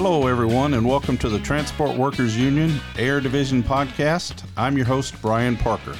Hello, 0.00 0.28
everyone, 0.28 0.74
and 0.74 0.86
welcome 0.86 1.18
to 1.18 1.28
the 1.28 1.40
Transport 1.40 1.96
Workers 1.96 2.36
Union 2.36 2.80
Air 2.96 3.20
Division 3.20 3.64
podcast. 3.64 4.44
I'm 4.56 4.76
your 4.76 4.86
host, 4.86 5.20
Brian 5.20 5.56
Parker. 5.56 5.96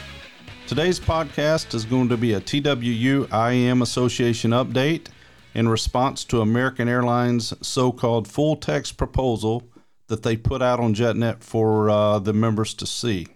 Today's 0.68 1.00
podcast 1.00 1.74
is 1.74 1.84
going 1.84 2.08
to 2.10 2.16
be 2.16 2.34
a 2.34 2.40
TWU 2.40 3.26
IAM 3.32 3.82
Association 3.82 4.52
update 4.52 5.08
in 5.52 5.68
response 5.68 6.22
to 6.26 6.42
American 6.42 6.88
Airlines' 6.88 7.52
so 7.60 7.90
called 7.90 8.28
full 8.28 8.54
text 8.54 8.96
proposal 8.96 9.68
that 10.06 10.22
they 10.22 10.36
put 10.36 10.62
out 10.62 10.78
on 10.78 10.94
JetNet 10.94 11.42
for 11.42 11.90
uh, 11.90 12.20
the 12.20 12.32
members 12.32 12.74
to 12.74 12.86
see. 12.86 13.26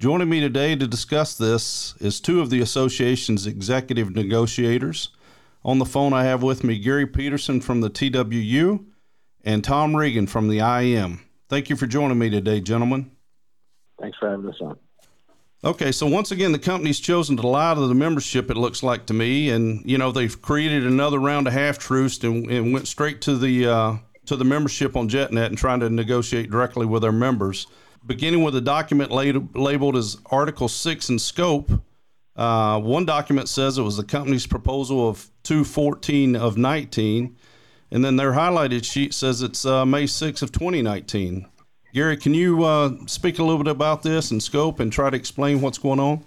Joining 0.00 0.28
me 0.28 0.40
today 0.40 0.74
to 0.74 0.88
discuss 0.88 1.38
this 1.38 1.94
is 2.00 2.18
two 2.18 2.40
of 2.40 2.50
the 2.50 2.60
association's 2.60 3.46
executive 3.46 4.16
negotiators. 4.16 5.10
On 5.64 5.78
the 5.78 5.86
phone, 5.86 6.12
I 6.12 6.24
have 6.24 6.42
with 6.42 6.64
me 6.64 6.76
Gary 6.76 7.06
Peterson 7.06 7.60
from 7.60 7.82
the 7.82 7.90
TWU 7.90 8.84
and 9.46 9.64
Tom 9.64 9.96
Regan 9.96 10.26
from 10.26 10.48
the 10.48 10.58
IM. 10.58 11.20
Thank 11.48 11.70
you 11.70 11.76
for 11.76 11.86
joining 11.86 12.18
me 12.18 12.28
today, 12.28 12.60
gentlemen. 12.60 13.10
Thanks 13.98 14.18
for 14.18 14.28
having 14.28 14.46
us 14.50 14.60
on. 14.60 14.76
Okay, 15.64 15.90
so 15.90 16.06
once 16.06 16.30
again, 16.30 16.52
the 16.52 16.58
company's 16.58 17.00
chosen 17.00 17.38
to 17.38 17.46
lie 17.46 17.74
to 17.74 17.86
the 17.86 17.94
membership, 17.94 18.50
it 18.50 18.58
looks 18.58 18.82
like 18.82 19.06
to 19.06 19.14
me. 19.14 19.48
And, 19.48 19.82
you 19.88 19.96
know, 19.96 20.12
they've 20.12 20.40
created 20.42 20.86
another 20.86 21.18
round 21.18 21.46
of 21.46 21.54
half 21.54 21.78
truce 21.78 22.22
and, 22.22 22.50
and, 22.50 22.74
went 22.74 22.86
straight 22.86 23.22
to 23.22 23.38
the, 23.38 23.66
uh, 23.66 23.96
to 24.26 24.36
the 24.36 24.44
membership 24.44 24.96
on 24.96 25.08
JetNet 25.08 25.46
and 25.46 25.56
trying 25.56 25.80
to 25.80 25.88
negotiate 25.88 26.50
directly 26.50 26.84
with 26.84 27.00
their 27.00 27.10
members 27.10 27.66
beginning 28.06 28.42
with 28.42 28.54
a 28.56 28.60
document 28.60 29.10
labeled 29.10 29.96
as 29.96 30.16
Article 30.26 30.68
6 30.68 31.10
in 31.10 31.18
scope. 31.18 31.70
Uh, 32.34 32.78
one 32.78 33.04
document 33.04 33.48
says 33.48 33.78
it 33.78 33.82
was 33.82 33.96
the 33.96 34.04
company's 34.04 34.46
proposal 34.46 35.08
of 35.08 35.30
214 35.42 36.36
of 36.36 36.56
19, 36.56 37.36
and 37.90 38.04
then 38.04 38.16
their 38.16 38.32
highlighted 38.32 38.84
sheet 38.84 39.14
says 39.14 39.42
it's 39.42 39.64
uh, 39.64 39.84
May 39.86 40.06
6 40.06 40.42
of 40.42 40.52
2019. 40.52 41.46
Gary, 41.94 42.16
can 42.16 42.34
you 42.34 42.64
uh, 42.64 42.90
speak 43.06 43.38
a 43.38 43.42
little 43.42 43.62
bit 43.62 43.70
about 43.70 44.02
this 44.02 44.30
and 44.30 44.42
scope 44.42 44.80
and 44.80 44.92
try 44.92 45.08
to 45.08 45.16
explain 45.16 45.60
what's 45.60 45.78
going 45.78 46.00
on? 46.00 46.24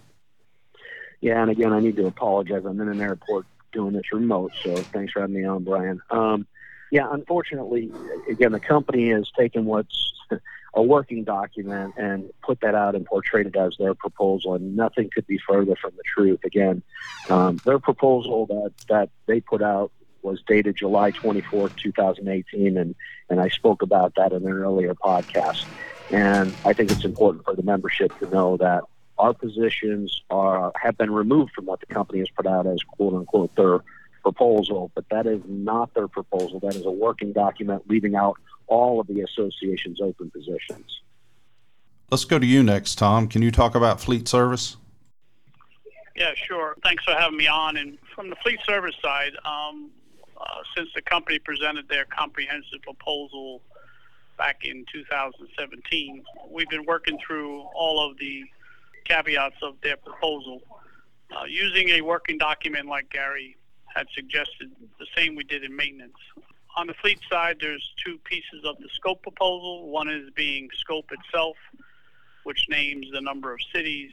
Yeah, 1.22 1.42
and 1.42 1.52
again, 1.52 1.74
I 1.74 1.80
need 1.80 1.96
to 1.98 2.08
apologize. 2.08 2.64
I'm 2.66 2.80
in 2.80 2.88
an 2.88 3.02
airport 3.02 3.46
doing 3.72 3.94
this 3.94 4.12
remote, 4.12 4.52
so 4.64 4.76
thanks 4.76 5.14
for 5.14 5.22
having 5.22 5.36
me 5.36 5.44
on, 5.44 5.64
Brian. 5.64 6.02
Um, 6.10 6.48
yeah, 6.92 7.08
unfortunately, 7.12 7.92
again, 8.30 8.52
the 8.52 8.60
company 8.60 9.10
has 9.10 9.30
taken 9.38 9.66
what's 9.66 10.14
a 10.74 10.82
working 10.82 11.24
document 11.24 11.94
and 11.98 12.32
put 12.42 12.62
that 12.62 12.74
out 12.74 12.96
and 12.96 13.06
portrayed 13.06 13.48
it 13.48 13.56
as 13.56 13.76
their 13.78 13.94
proposal, 13.94 14.56
and 14.56 14.76
nothing 14.76 15.10
could 15.14 15.28
be 15.28 15.38
further 15.38 15.76
from 15.76 15.92
the 15.98 16.04
truth. 16.04 16.40
Again, 16.44 16.82
um, 17.30 17.58
their 17.66 17.80
proposal 17.80 18.48
that 18.48 18.74
that 18.88 19.10
they 19.28 19.40
put 19.40 19.62
out 19.62 19.92
was 20.24 20.42
dated 20.48 20.76
July 20.76 21.12
24th, 21.12 21.76
2018, 21.78 22.78
and 22.78 22.96
and 23.30 23.40
I 23.40 23.50
spoke 23.50 23.82
about 23.82 24.16
that 24.16 24.32
in 24.32 24.46
an 24.46 24.52
earlier 24.52 24.96
podcast. 24.96 25.66
And 26.12 26.54
I 26.66 26.74
think 26.74 26.92
it's 26.92 27.06
important 27.06 27.46
for 27.46 27.56
the 27.56 27.64
membership 27.64 28.18
to 28.20 28.30
know 28.30 28.58
that 28.58 28.84
our 29.18 29.34
positions 29.34 30.22
are 30.30 30.72
have 30.82 30.98
been 30.98 31.12
removed 31.12 31.52
from 31.54 31.66
what 31.66 31.80
the 31.80 31.86
company 31.86 32.20
has 32.20 32.30
put 32.30 32.48
out 32.48 32.66
as 32.66 32.82
quote 32.84 33.14
unquote 33.14 33.56
their 33.56 33.80
proposal, 34.22 34.92
but 34.96 35.06
that 35.10 35.26
is 35.26 35.42
not 35.46 35.94
their 35.94 36.08
proposal. 36.08 36.60
That 36.60 36.76
is 36.76 36.86
a 36.86 36.92
working 36.92 37.34
document 37.34 37.84
leaving 37.88 38.16
out 38.16 38.38
all 38.68 39.00
of 39.00 39.08
the 39.08 39.22
association's 39.22 40.02
open 40.02 40.32
positions. 40.32 41.02
Let's 42.12 42.26
go 42.26 42.40
to 42.40 42.46
you 42.46 42.64
next, 42.64 42.96
Tom. 42.96 43.28
Can 43.28 43.42
you 43.42 43.52
talk 43.52 43.76
about 43.76 44.02
fleet 44.02 44.28
service? 44.28 44.78
Yeah, 46.16 46.34
sure. 46.36 46.76
Thanks 46.84 47.04
for 47.04 47.14
having 47.14 47.38
me 47.38 47.48
on. 47.48 47.78
And 47.78 47.98
from 48.14 48.30
the 48.30 48.36
fleet 48.38 48.60
service 48.68 48.96
side, 49.02 49.32
um, 49.46 49.90
uh, 50.40 50.46
since 50.76 50.90
the 50.96 51.02
company 51.02 51.40
presented 51.40 51.88
their 51.90 52.06
comprehensive 52.06 52.82
proposal 52.82 53.62
back 54.38 54.64
in 54.64 54.86
2017, 54.92 56.24
we've 56.50 56.70
been 56.70 56.86
working 56.86 57.18
through 57.26 57.62
all 57.76 58.10
of 58.10 58.18
the 58.18 58.44
caveats 59.06 59.58
of 59.62 59.76
their 59.82 59.98
proposal. 59.98 60.62
Uh, 61.36 61.44
using 61.46 61.90
a 61.90 62.02
working 62.02 62.38
document 62.38 62.88
like 62.88 63.10
Gary 63.10 63.58
had 63.94 64.08
suggested, 64.16 64.72
the 65.00 65.08
same 65.16 65.36
we 65.36 65.44
did 65.44 65.64
in 65.64 65.76
maintenance 65.76 66.16
on 66.80 66.88
the 66.88 66.94
fleet 66.94 67.20
side, 67.30 67.58
there's 67.60 67.94
two 68.04 68.18
pieces 68.24 68.64
of 68.64 68.78
the 68.78 68.88
scope 68.94 69.22
proposal. 69.22 69.90
One 69.90 70.10
is 70.10 70.30
being 70.36 70.70
scope 70.78 71.10
itself, 71.12 71.58
which 72.44 72.68
names 72.70 73.08
the 73.12 73.22
number 73.22 73.52
of 73.52 73.60
cities, 73.74 74.12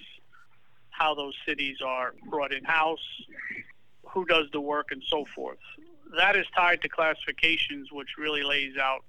how 0.91 1.15
those 1.15 1.35
cities 1.47 1.77
are 1.85 2.15
brought 2.29 2.53
in 2.53 2.65
house, 2.65 3.07
who 4.09 4.25
does 4.25 4.47
the 4.53 4.61
work, 4.61 4.89
and 4.91 5.03
so 5.07 5.27
forth. 5.35 5.59
That 6.17 6.37
is 6.37 6.47
tied 6.55 6.83
to 6.83 6.89
classifications, 6.89 7.91
which 7.91 8.11
really 8.19 8.43
lays 8.43 8.77
out 8.77 9.05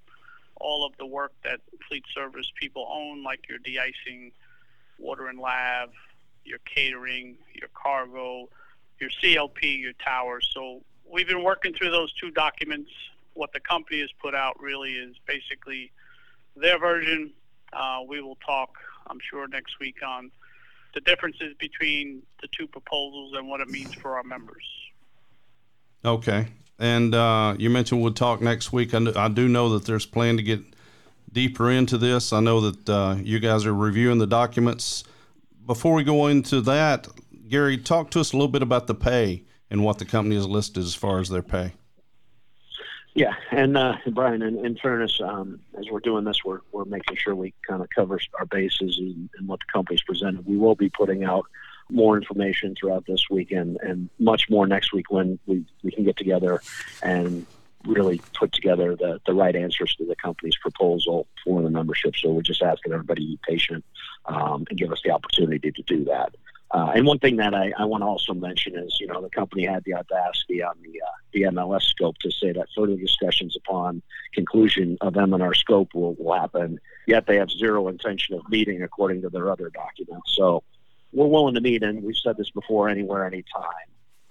all 0.56 0.84
of 0.84 0.92
the 0.98 1.06
work 1.06 1.32
that 1.44 1.60
fleet 1.86 2.04
service 2.12 2.50
people 2.60 2.88
own, 2.90 3.22
like 3.22 3.48
your 3.48 3.58
de-icing, 3.58 4.32
water 4.98 5.28
and 5.28 5.38
lav, 5.38 5.90
your 6.44 6.58
catering, 6.64 7.36
your 7.54 7.68
cargo, 7.74 8.48
your 8.98 9.10
CLP, 9.22 9.78
your 9.80 9.92
towers. 10.04 10.50
So 10.52 10.82
we've 11.08 11.28
been 11.28 11.44
working 11.44 11.72
through 11.72 11.90
those 11.90 12.12
two 12.14 12.30
documents 12.32 12.90
what 13.38 13.52
the 13.52 13.60
company 13.60 14.00
has 14.00 14.10
put 14.20 14.34
out 14.34 14.60
really 14.60 14.92
is 14.94 15.14
basically 15.26 15.92
their 16.56 16.78
version. 16.78 17.30
Uh, 17.72 18.00
we 18.06 18.20
will 18.20 18.38
talk, 18.44 18.70
I'm 19.06 19.18
sure, 19.30 19.46
next 19.46 19.78
week 19.78 19.96
on 20.04 20.30
the 20.94 21.00
differences 21.00 21.54
between 21.58 22.22
the 22.42 22.48
two 22.48 22.66
proposals 22.66 23.34
and 23.36 23.48
what 23.48 23.60
it 23.60 23.68
means 23.68 23.94
for 23.94 24.16
our 24.16 24.24
members. 24.24 24.64
Okay. 26.04 26.48
And 26.78 27.14
uh, 27.14 27.56
you 27.58 27.70
mentioned 27.70 28.02
we'll 28.02 28.12
talk 28.12 28.40
next 28.40 28.72
week. 28.72 28.94
I, 28.94 29.00
I 29.16 29.28
do 29.28 29.48
know 29.48 29.70
that 29.70 29.84
there's 29.84 30.06
plan 30.06 30.36
to 30.36 30.42
get 30.42 30.60
deeper 31.32 31.70
into 31.70 31.98
this. 31.98 32.32
I 32.32 32.40
know 32.40 32.70
that 32.70 32.88
uh, 32.88 33.16
you 33.20 33.40
guys 33.40 33.66
are 33.66 33.74
reviewing 33.74 34.18
the 34.18 34.26
documents. 34.26 35.04
Before 35.66 35.94
we 35.94 36.04
go 36.04 36.28
into 36.28 36.60
that, 36.62 37.08
Gary, 37.48 37.78
talk 37.78 38.10
to 38.12 38.20
us 38.20 38.32
a 38.32 38.36
little 38.36 38.48
bit 38.48 38.62
about 38.62 38.86
the 38.86 38.94
pay 38.94 39.42
and 39.70 39.84
what 39.84 39.98
the 39.98 40.04
company 40.04 40.36
has 40.36 40.46
listed 40.46 40.82
as 40.82 40.94
far 40.94 41.20
as 41.20 41.28
their 41.28 41.42
pay. 41.42 41.72
Yeah, 43.14 43.34
and 43.50 43.76
uh, 43.76 43.96
Brian, 44.12 44.42
in, 44.42 44.64
in 44.64 44.76
fairness, 44.76 45.20
um, 45.20 45.60
as 45.78 45.86
we're 45.90 46.00
doing 46.00 46.24
this, 46.24 46.44
we're, 46.44 46.60
we're 46.70 46.84
making 46.84 47.16
sure 47.16 47.34
we 47.34 47.52
kind 47.66 47.82
of 47.82 47.88
cover 47.92 48.20
our 48.38 48.46
bases 48.46 48.98
and, 48.98 49.28
and 49.36 49.48
what 49.48 49.58
the 49.60 49.66
company's 49.72 50.02
presented. 50.02 50.46
We 50.46 50.56
will 50.56 50.76
be 50.76 50.88
putting 50.88 51.24
out 51.24 51.46
more 51.90 52.16
information 52.16 52.74
throughout 52.74 53.04
this 53.06 53.24
weekend 53.30 53.78
and 53.82 54.08
much 54.18 54.48
more 54.50 54.66
next 54.66 54.92
week 54.92 55.10
when 55.10 55.38
we, 55.46 55.64
we 55.82 55.90
can 55.90 56.04
get 56.04 56.16
together 56.16 56.62
and 57.02 57.46
really 57.86 58.20
put 58.34 58.52
together 58.52 58.96
the, 58.96 59.20
the 59.26 59.32
right 59.32 59.54
answers 59.54 59.94
to 59.96 60.04
the 60.04 60.16
company's 60.16 60.56
proposal 60.56 61.26
for 61.44 61.62
the 61.62 61.70
membership. 61.70 62.16
So 62.16 62.30
we're 62.30 62.42
just 62.42 62.62
asking 62.62 62.92
everybody 62.92 63.22
to 63.22 63.28
be 63.28 63.38
patient 63.48 63.84
um, 64.26 64.66
and 64.68 64.78
give 64.78 64.92
us 64.92 65.00
the 65.04 65.10
opportunity 65.10 65.70
to 65.70 65.82
do 65.82 66.04
that. 66.04 66.34
Uh, 66.70 66.92
and 66.94 67.06
one 67.06 67.18
thing 67.18 67.36
that 67.36 67.54
I, 67.54 67.72
I 67.78 67.86
want 67.86 68.02
to 68.02 68.06
also 68.06 68.34
mention 68.34 68.76
is, 68.76 68.98
you 69.00 69.06
know, 69.06 69.22
the 69.22 69.30
company 69.30 69.64
had 69.64 69.84
the 69.84 69.94
audacity 69.94 70.62
on 70.62 70.74
the 70.82 71.00
uh, 71.00 71.10
the 71.32 71.42
MLS 71.42 71.82
scope 71.82 72.18
to 72.18 72.30
say 72.30 72.52
that 72.52 72.66
further 72.76 72.96
discussions 72.96 73.56
upon 73.56 74.02
conclusion 74.34 74.96
of 75.00 75.16
M&R 75.16 75.54
scope 75.54 75.94
will, 75.94 76.14
will 76.18 76.34
happen. 76.34 76.78
Yet 77.06 77.26
they 77.26 77.36
have 77.36 77.50
zero 77.50 77.88
intention 77.88 78.34
of 78.34 78.48
meeting, 78.48 78.82
according 78.82 79.22
to 79.22 79.30
their 79.30 79.50
other 79.50 79.70
documents. 79.70 80.34
So 80.34 80.62
we're 81.12 81.26
willing 81.26 81.54
to 81.54 81.60
meet, 81.60 81.82
and 81.82 82.02
we've 82.02 82.16
said 82.16 82.36
this 82.36 82.50
before, 82.50 82.88
anywhere, 82.88 83.26
anytime. 83.26 83.64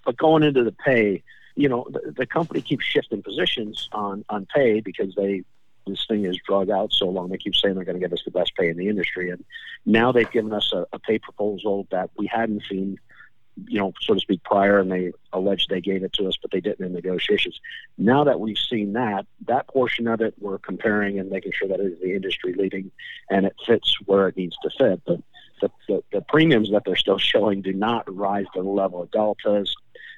But 0.05 0.17
going 0.17 0.43
into 0.43 0.63
the 0.63 0.71
pay, 0.71 1.23
you 1.55 1.69
know, 1.69 1.87
the, 1.89 2.13
the 2.15 2.25
company 2.25 2.61
keeps 2.61 2.85
shifting 2.85 3.21
positions 3.23 3.89
on 3.91 4.23
on 4.29 4.45
pay 4.45 4.79
because 4.79 5.13
they 5.15 5.43
this 5.87 6.05
thing 6.05 6.25
is 6.25 6.37
drug 6.45 6.69
out 6.69 6.91
so 6.91 7.07
long. 7.07 7.29
They 7.29 7.37
keep 7.37 7.55
saying 7.55 7.75
they're 7.75 7.85
going 7.85 7.99
to 7.99 8.05
give 8.05 8.13
us 8.13 8.23
the 8.25 8.31
best 8.31 8.55
pay 8.55 8.69
in 8.69 8.77
the 8.77 8.89
industry, 8.89 9.31
and 9.31 9.43
now 9.85 10.11
they've 10.11 10.29
given 10.29 10.53
us 10.53 10.71
a, 10.73 10.85
a 10.93 10.99
pay 10.99 11.19
proposal 11.19 11.87
that 11.91 12.09
we 12.17 12.27
hadn't 12.27 12.63
seen, 12.69 12.99
you 13.67 13.79
know, 13.79 13.93
so 14.01 14.13
to 14.13 14.19
speak, 14.19 14.43
prior, 14.43 14.79
and 14.79 14.91
they 14.91 15.13
alleged 15.33 15.69
they 15.69 15.81
gave 15.81 16.03
it 16.03 16.13
to 16.13 16.27
us, 16.27 16.37
but 16.41 16.51
they 16.51 16.59
didn't 16.59 16.85
in 16.85 16.93
negotiations. 16.93 17.59
Now 17.97 18.25
that 18.25 18.39
we've 18.39 18.57
seen 18.57 18.93
that, 18.93 19.25
that 19.47 19.67
portion 19.67 20.07
of 20.07 20.21
it, 20.21 20.35
we're 20.39 20.59
comparing 20.59 21.19
and 21.19 21.29
making 21.29 21.53
sure 21.53 21.69
that 21.69 21.79
it 21.79 21.93
is 21.93 21.99
the 22.01 22.13
industry 22.13 22.53
leading, 22.53 22.91
and 23.29 23.45
it 23.45 23.55
fits 23.65 23.95
where 24.05 24.27
it 24.27 24.37
needs 24.37 24.57
to 24.63 24.69
fit. 24.77 25.01
But 25.05 25.21
the, 25.61 25.71
the, 25.87 26.03
the 26.11 26.21
premiums 26.21 26.71
that 26.71 26.83
they're 26.85 26.95
still 26.95 27.17
showing 27.17 27.61
do 27.61 27.73
not 27.73 28.13
rise 28.13 28.45
to 28.53 28.61
the 28.61 28.69
level 28.69 29.01
of 29.01 29.11
Delta's. 29.11 29.75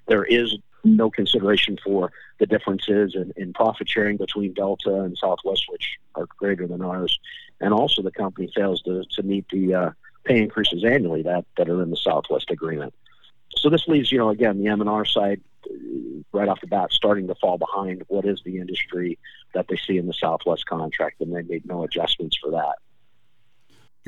There 0.07 0.24
is 0.24 0.57
no 0.83 1.09
consideration 1.09 1.77
for 1.83 2.12
the 2.39 2.45
differences 2.45 3.15
in, 3.15 3.33
in 3.36 3.53
profit 3.53 3.89
sharing 3.89 4.18
between 4.18 4.53
Delta 4.53 5.01
and 5.01 5.18
Southwest, 5.18 5.65
which 5.69 5.97
are 6.15 6.25
greater 6.38 6.68
than 6.68 6.81
ours. 6.81 7.19
And 7.59 7.74
also, 7.74 8.01
the 8.01 8.12
company 8.12 8.51
fails 8.56 8.81
to, 8.83 9.03
to 9.12 9.24
meet 9.24 9.45
the 9.50 9.74
uh, 9.74 9.89
pay 10.24 10.41
increases 10.41 10.83
annually 10.86 11.24
that, 11.24 11.45
that 11.57 11.69
are 11.69 11.81
in 11.83 11.89
the 11.89 11.97
Southwest 11.97 12.50
agreement. 12.50 12.94
So 13.57 13.69
this 13.69 13.88
leaves, 13.88 14.12
you 14.12 14.18
know, 14.18 14.30
again, 14.30 14.63
the 14.63 14.69
M&R 14.69 15.06
side 15.06 15.42
uh, 15.69 15.74
right 16.31 16.47
off 16.47 16.62
the 16.62 16.68
bat 16.68 16.92
starting 16.92 17.27
to 17.27 17.35
fall 17.35 17.57
behind 17.57 18.03
what 18.07 18.25
is 18.25 18.42
the 18.45 18.57
industry 18.57 19.18
that 19.53 19.68
they 19.68 19.75
see 19.75 19.97
in 19.97 20.07
the 20.07 20.13
Southwest 20.13 20.65
contract, 20.65 21.19
and 21.19 21.35
they 21.35 21.42
made 21.42 21.65
no 21.65 21.83
adjustments 21.83 22.38
for 22.42 22.51
that. 22.51 22.75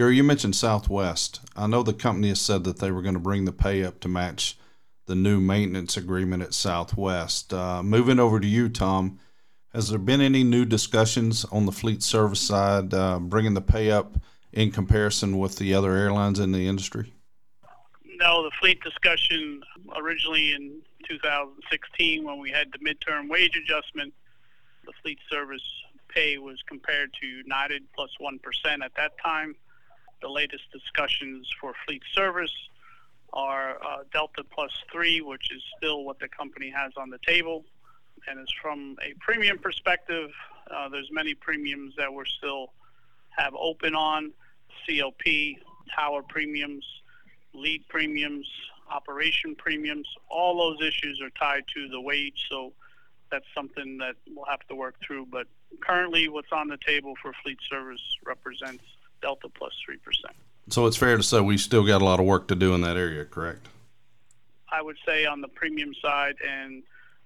Gary, 0.01 0.15
you 0.15 0.23
mentioned 0.23 0.55
Southwest. 0.55 1.41
I 1.55 1.67
know 1.67 1.83
the 1.83 1.93
company 1.93 2.29
has 2.29 2.41
said 2.41 2.63
that 2.63 2.79
they 2.79 2.89
were 2.89 3.03
going 3.03 3.13
to 3.13 3.19
bring 3.19 3.45
the 3.45 3.51
pay 3.51 3.83
up 3.83 3.99
to 3.99 4.07
match 4.07 4.57
the 5.05 5.13
new 5.13 5.39
maintenance 5.39 5.95
agreement 5.95 6.41
at 6.41 6.55
Southwest. 6.55 7.53
Uh, 7.53 7.83
moving 7.83 8.17
over 8.17 8.39
to 8.39 8.47
you, 8.47 8.67
Tom. 8.67 9.19
Has 9.75 9.89
there 9.89 9.99
been 9.99 10.19
any 10.19 10.43
new 10.43 10.65
discussions 10.65 11.45
on 11.45 11.67
the 11.67 11.71
fleet 11.71 12.01
service 12.01 12.39
side, 12.39 12.95
uh, 12.95 13.19
bringing 13.19 13.53
the 13.53 13.61
pay 13.61 13.91
up 13.91 14.17
in 14.53 14.71
comparison 14.71 15.37
with 15.37 15.57
the 15.57 15.75
other 15.75 15.95
airlines 15.95 16.39
in 16.39 16.51
the 16.51 16.67
industry? 16.67 17.13
No, 18.15 18.41
the 18.41 18.51
fleet 18.59 18.81
discussion 18.81 19.61
originally 19.95 20.55
in 20.55 20.81
2016 21.07 22.23
when 22.23 22.39
we 22.39 22.49
had 22.49 22.71
the 22.71 22.79
midterm 22.79 23.29
wage 23.29 23.55
adjustment, 23.55 24.11
the 24.83 24.93
fleet 25.03 25.19
service 25.29 25.61
pay 26.07 26.39
was 26.39 26.57
compared 26.67 27.13
to 27.21 27.27
United 27.27 27.83
plus 27.93 28.09
1 28.17 28.39
at 28.83 28.95
that 28.95 29.11
time. 29.23 29.55
The 30.21 30.29
latest 30.29 30.63
discussions 30.71 31.49
for 31.59 31.73
fleet 31.85 32.03
service 32.13 32.53
are 33.33 33.77
uh, 33.83 34.03
Delta 34.13 34.43
plus 34.43 34.71
3, 34.91 35.21
which 35.21 35.51
is 35.51 35.63
still 35.77 36.03
what 36.03 36.19
the 36.19 36.27
company 36.27 36.69
has 36.69 36.91
on 36.97 37.09
the 37.09 37.19
table. 37.25 37.65
And 38.27 38.39
as 38.39 38.47
from 38.61 38.97
a 39.01 39.13
premium 39.19 39.57
perspective, 39.57 40.29
uh, 40.69 40.89
there's 40.89 41.09
many 41.11 41.33
premiums 41.33 41.95
that 41.97 42.13
we're 42.13 42.25
still 42.25 42.71
have 43.29 43.53
open 43.59 43.95
on, 43.95 44.31
CLP, 44.87 45.57
tower 45.95 46.21
premiums, 46.21 46.85
lead 47.53 47.87
premiums, 47.87 48.47
operation 48.91 49.55
premiums. 49.55 50.07
All 50.29 50.57
those 50.57 50.87
issues 50.87 51.21
are 51.21 51.29
tied 51.31 51.63
to 51.73 51.87
the 51.87 51.99
wage, 51.99 52.45
so 52.49 52.73
that's 53.31 53.45
something 53.55 53.97
that 53.99 54.15
we'll 54.29 54.45
have 54.45 54.67
to 54.67 54.75
work 54.75 54.95
through. 55.05 55.27
But 55.31 55.47
currently, 55.79 56.27
what's 56.27 56.51
on 56.51 56.67
the 56.67 56.77
table 56.77 57.13
for 57.21 57.31
fleet 57.41 57.59
service 57.69 58.01
represents 58.25 58.83
Delta 59.21 59.47
plus 59.49 59.71
3%. 59.89 59.97
So 60.69 60.85
it's 60.85 60.97
fair 60.97 61.17
to 61.17 61.23
say 61.23 61.39
we 61.41 61.57
still 61.57 61.85
got 61.85 62.01
a 62.01 62.05
lot 62.05 62.19
of 62.19 62.25
work 62.25 62.47
to 62.49 62.55
do 62.55 62.73
in 62.73 62.81
that 62.81 62.97
area, 62.97 63.25
correct? 63.25 63.67
I 64.71 64.81
would 64.81 64.97
say 65.05 65.25
on 65.25 65.41
the 65.41 65.47
premium 65.49 65.93
side 66.01 66.35
and 66.47 66.83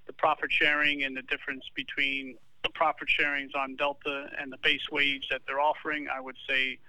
the 0.07 0.13
profit 0.13 0.51
sharing 0.51 1.03
and 1.03 1.15
the 1.15 1.21
difference 1.24 1.63
between 1.75 2.36
the 2.63 2.69
profit 2.69 3.07
sharings 3.07 3.56
on 3.56 3.75
Delta 3.75 4.27
and 4.39 4.51
the 4.51 4.57
base 4.63 4.89
wage 4.92 5.27
that 5.30 5.42
they're 5.45 5.59
offering, 5.59 6.07
I 6.13 6.19
would 6.19 6.38
say 6.47 6.80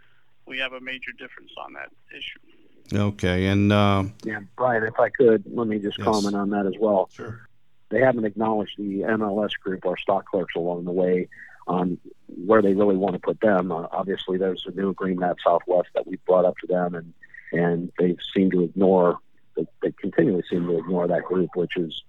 we 0.47 0.59
have 0.59 0.73
a 0.73 0.81
major 0.81 1.13
difference 1.19 1.51
on 1.63 1.73
that 1.75 1.91
issue. 2.17 2.99
Okay, 2.99 3.47
and 3.47 3.73
uh, 3.73 4.05
Yeah, 4.25 4.41
Brian, 4.57 4.85
if 4.85 4.99
I 4.99 5.11
could, 5.11 5.45
let 5.53 5.67
me 5.67 5.79
just 5.79 5.99
Yes. 5.99 6.07
comment 6.07 6.37
on 6.37 6.51
that 6.51 6.67
as 6.67 6.75
well. 6.81 7.11
sure. 7.13 7.49
They 7.89 8.01
haven't 8.01 8.25
acknowledged 8.25 8.79
the 8.79 9.03
MLS 9.03 9.51
group, 9.63 9.85
our 9.87 9.97
stock 9.99 10.27
clerks 10.27 10.55
along 10.57 10.85
the 10.85 10.93
way, 10.93 11.29
on 11.67 11.99
where 12.29 12.63
they 12.63 12.75
really 12.75 12.97
want 12.97 13.15
to 13.15 13.19
put 13.19 13.41
them. 13.41 13.73
Uh, 13.73 13.87
obviously, 13.93 14.39
there's 14.39 14.65
a 14.67 14.71
new 14.73 14.91
agreement 14.91 15.31
at 15.31 15.37
Southwest 15.45 15.89
that 15.95 16.07
we've 16.07 16.25
brought 16.25 16.45
up 16.45 16.57
to 16.59 16.67
them, 16.67 16.95
and 16.95 17.13
and 17.53 17.93
they 17.99 18.17
seem 18.35 18.51
to 18.51 18.63
ignore. 18.63 19.19
They, 19.57 19.67
they 19.83 19.93
continually 19.93 20.45
seem 20.51 20.67
to 20.67 20.79
ignore 20.79 21.09
that 21.09 21.25
group, 21.25 21.51
which 21.55 21.77
is, 21.77 22.03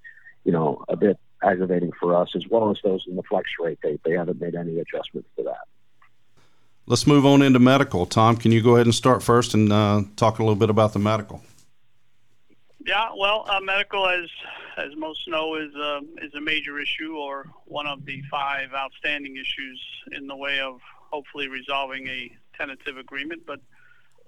you 0.44 0.51
know, 0.51 0.83
a 0.89 0.98
bit 0.98 1.18
aggravating 1.44 1.92
for 2.00 2.15
us, 2.15 2.30
as 2.36 2.45
well 2.50 2.69
as 2.71 2.77
those 2.83 3.06
in 3.07 3.15
the 3.15 3.24
flex 3.24 3.50
rate. 3.59 3.80
They 3.81 4.00
they 4.04 4.12
haven't 4.12 4.42
made 4.42 4.56
any 4.56 4.80
adjustments 4.80 5.30
to 5.38 5.44
that. 5.44 5.68
Let's 6.86 7.06
move 7.06 7.25
on 7.25 7.42
into 7.42 7.60
medical. 7.60 8.06
Tom, 8.06 8.38
can 8.38 8.53
you 8.53 8.62
go 8.62 8.75
ahead 8.75 8.86
and 8.86 8.95
start 8.95 9.21
first 9.21 9.53
and 9.53 9.74
uh, 9.74 10.03
talk 10.15 10.39
a 10.39 10.44
little 10.44 10.56
bit 10.56 10.69
about 10.69 10.94
the 10.94 11.00
medical? 11.00 11.42
Yeah, 12.86 13.10
well, 13.18 13.45
uh, 13.50 13.60
medical, 13.60 14.07
as 14.07 14.30
as 14.77 14.95
most 14.95 15.27
know, 15.27 15.56
is 15.56 15.75
uh, 15.75 16.01
is 16.21 16.33
a 16.35 16.41
major 16.41 16.79
issue 16.79 17.15
or 17.15 17.45
one 17.65 17.88
of 17.88 18.06
the 18.06 18.21
five 18.29 18.74
outstanding 18.74 19.35
issues 19.38 19.81
in 20.12 20.27
the 20.27 20.35
way 20.35 20.59
of 20.59 20.79
hopefully 21.12 21.47
resolving 21.47 22.07
a 22.07 22.31
tentative 22.57 22.97
agreement. 22.97 23.44
But 23.45 23.59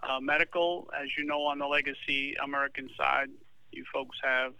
uh, 0.01 0.19
medical, 0.19 0.89
as 0.99 1.09
you 1.17 1.23
know, 1.25 1.41
on 1.43 1.59
the 1.59 1.67
legacy 1.67 2.35
American 2.43 2.89
side, 2.97 3.29
you 3.71 3.85
folks 3.93 4.17
have 4.23 4.53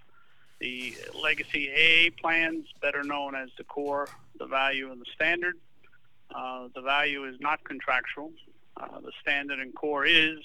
the 0.60 0.96
legacy 1.22 1.70
AA 1.72 2.22
plans, 2.22 2.68
better 2.82 3.04
known 3.04 3.36
as 3.36 3.50
the 3.58 3.64
core, 3.64 4.08
the 4.38 4.46
value, 4.46 4.92
and 4.92 5.02
the 5.02 5.06
standard. 5.16 5.56
Uh, 6.34 6.68
the 6.76 6.82
value 6.82 7.26
is 7.26 7.40
not 7.40 7.64
contractual. 7.64 8.32
Uh, 8.78 9.00
the 9.00 9.12
standard 9.22 9.60
and 9.60 9.74
core 9.74 10.06
is 10.06 10.40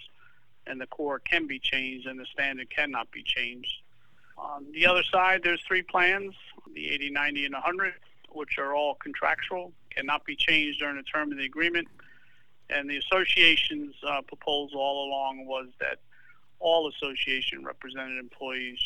and 0.67 0.81
the 0.81 0.87
core 0.87 1.19
can 1.19 1.47
be 1.47 1.59
changed 1.59 2.07
and 2.07 2.19
the 2.19 2.27
standard 2.27 2.71
cannot 2.71 3.11
be 3.11 3.23
changed. 3.23 3.83
On 4.45 4.67
the 4.73 4.87
other 4.87 5.03
side, 5.03 5.41
there's 5.43 5.63
three 5.67 5.83
plans, 5.83 6.35
the 6.75 6.91
80, 6.91 7.11
90, 7.11 7.45
and 7.47 7.55
100, 7.55 7.95
which 8.31 8.59
are 8.59 8.75
all 8.75 8.95
contractual, 8.97 9.73
cannot 9.91 10.25
be 10.27 10.37
changed 10.37 10.81
during 10.81 10.97
the 10.97 11.03
term 11.03 11.33
of 11.33 11.39
the 11.39 11.47
agreement. 11.47 11.89
And 12.69 12.89
the 12.89 12.99
association's 12.99 13.95
uh, 14.07 14.21
proposal 14.23 14.81
all 14.81 15.09
along 15.09 15.47
was 15.47 15.69
that 15.81 15.99
all 16.61 16.89
association 16.89 17.65
represented 17.65 18.19
employees 18.19 18.79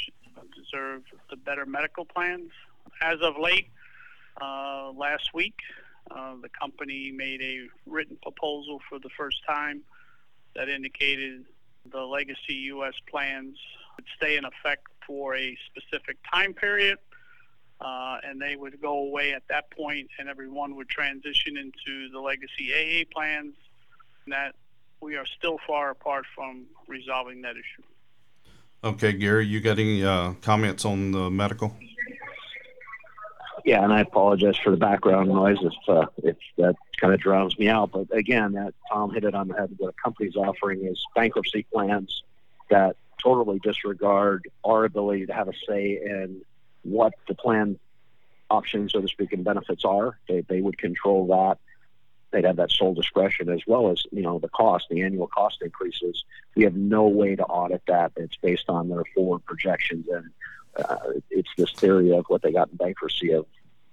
deserve 0.55 1.03
the 1.29 1.37
better 1.37 1.67
medical 1.67 2.05
plans. 2.05 2.51
As 3.03 3.19
of 3.21 3.37
late, 3.39 3.69
uh, 4.41 4.93
last 4.93 5.35
week, 5.35 5.59
uh, 6.11 6.35
the 6.41 6.49
company 6.49 7.11
made 7.11 7.43
a 7.43 7.67
written 7.87 8.17
proposal 8.23 8.81
for 8.89 8.99
the 8.99 9.11
first 9.17 9.43
time 9.47 9.83
that 10.55 10.69
indicated 10.69 11.45
the 11.91 12.01
legacy 12.01 12.55
U.S. 12.73 12.95
plans 13.11 13.57
would 13.99 14.07
stay 14.17 14.37
in 14.37 14.45
effect 14.45 14.87
for 15.07 15.37
a 15.37 15.57
specific 15.67 16.17
time 16.33 16.55
period, 16.55 16.99
uh, 17.81 18.19
and 18.25 18.41
they 18.41 18.57
would 18.57 18.81
go 18.81 18.99
away 18.99 19.33
at 19.33 19.43
that 19.49 19.71
point, 19.71 20.09
and 20.19 20.29
everyone 20.29 20.77
would 20.77 20.89
transition 20.89 21.57
into 21.57 22.09
the 22.11 22.21
legacy 22.21 22.73
AA 22.73 23.05
plans. 23.13 23.55
And 24.25 24.33
that 24.33 24.55
we 25.01 25.17
are 25.17 25.27
still 25.27 25.59
far 25.67 25.91
apart 25.91 26.25
from 26.35 26.67
resolving 26.87 27.43
that 27.43 27.53
issue. 27.53 27.83
Okay, 28.85 29.13
Gary, 29.13 29.47
you 29.47 29.61
got 29.61 29.79
any 29.79 30.05
uh, 30.05 30.35
comments 30.41 30.85
on 30.85 31.11
the 31.11 31.31
medical? 31.31 31.75
Yeah, 33.65 33.83
and 33.83 33.93
I 33.93 34.01
apologize 34.01 34.57
for 34.57 34.71
the 34.71 34.77
background 34.77 35.29
noise 35.29 35.59
if 35.61 35.73
uh, 35.89 36.07
if 36.19 36.37
that 36.59 36.77
kind 37.01 37.13
of 37.13 37.21
drowns 37.21 37.59
me 37.59 37.69
out. 37.69 37.91
But 37.91 38.07
again, 38.17 38.53
that 38.53 38.75
Tom 38.91 39.13
hit 39.13 39.25
it 39.25 39.35
on 39.35 39.49
the 39.49 39.55
head. 39.55 39.75
What 39.79 39.89
a 39.89 40.03
company's 40.03 40.37
offering 40.37 40.85
is 40.85 41.05
bankruptcy 41.15 41.67
plans 41.73 42.23
that 42.71 42.97
totally 43.23 43.59
disregard 43.59 44.49
our 44.65 44.85
ability 44.85 45.27
to 45.27 45.33
have 45.33 45.49
a 45.49 45.53
say 45.67 46.01
in 46.03 46.43
what 46.83 47.13
the 47.27 47.35
plan 47.35 47.79
options, 48.51 48.93
so 48.93 49.01
to 49.01 49.09
speak, 49.09 49.33
and 49.33 49.45
benefits 49.45 49.85
are. 49.85 50.19
They 50.29 50.43
they 50.43 50.61
would 50.61 50.79
control 50.79 51.27
that. 51.29 51.59
They'd 52.31 52.45
have 52.45 52.57
that 52.57 52.71
sole 52.71 52.93
discretion 52.95 53.49
as 53.49 53.63
well 53.67 53.91
as 53.91 54.03
you 54.13 54.23
know 54.23 54.39
the 54.39 54.49
cost, 54.49 54.87
the 54.91 55.03
annual 55.03 55.27
cost 55.27 55.63
increases. 55.63 56.25
We 56.55 56.65
have 56.65 56.75
no 56.75 57.09
way 57.09 57.37
to 57.37 57.45
audit 57.45 57.83
that. 57.89 58.13
It's 58.17 58.37
based 58.37 58.69
on 58.69 58.89
their 58.89 59.05
forward 59.15 59.45
projections 59.45 60.07
and 60.09 60.31
uh, 60.77 60.97
it's 61.31 61.49
this 61.57 61.73
theory 61.73 62.13
of 62.13 62.25
what 62.29 62.43
they 62.43 62.53
got 62.53 62.71
in 62.71 62.77
bankruptcy 62.77 63.33
of 63.33 63.47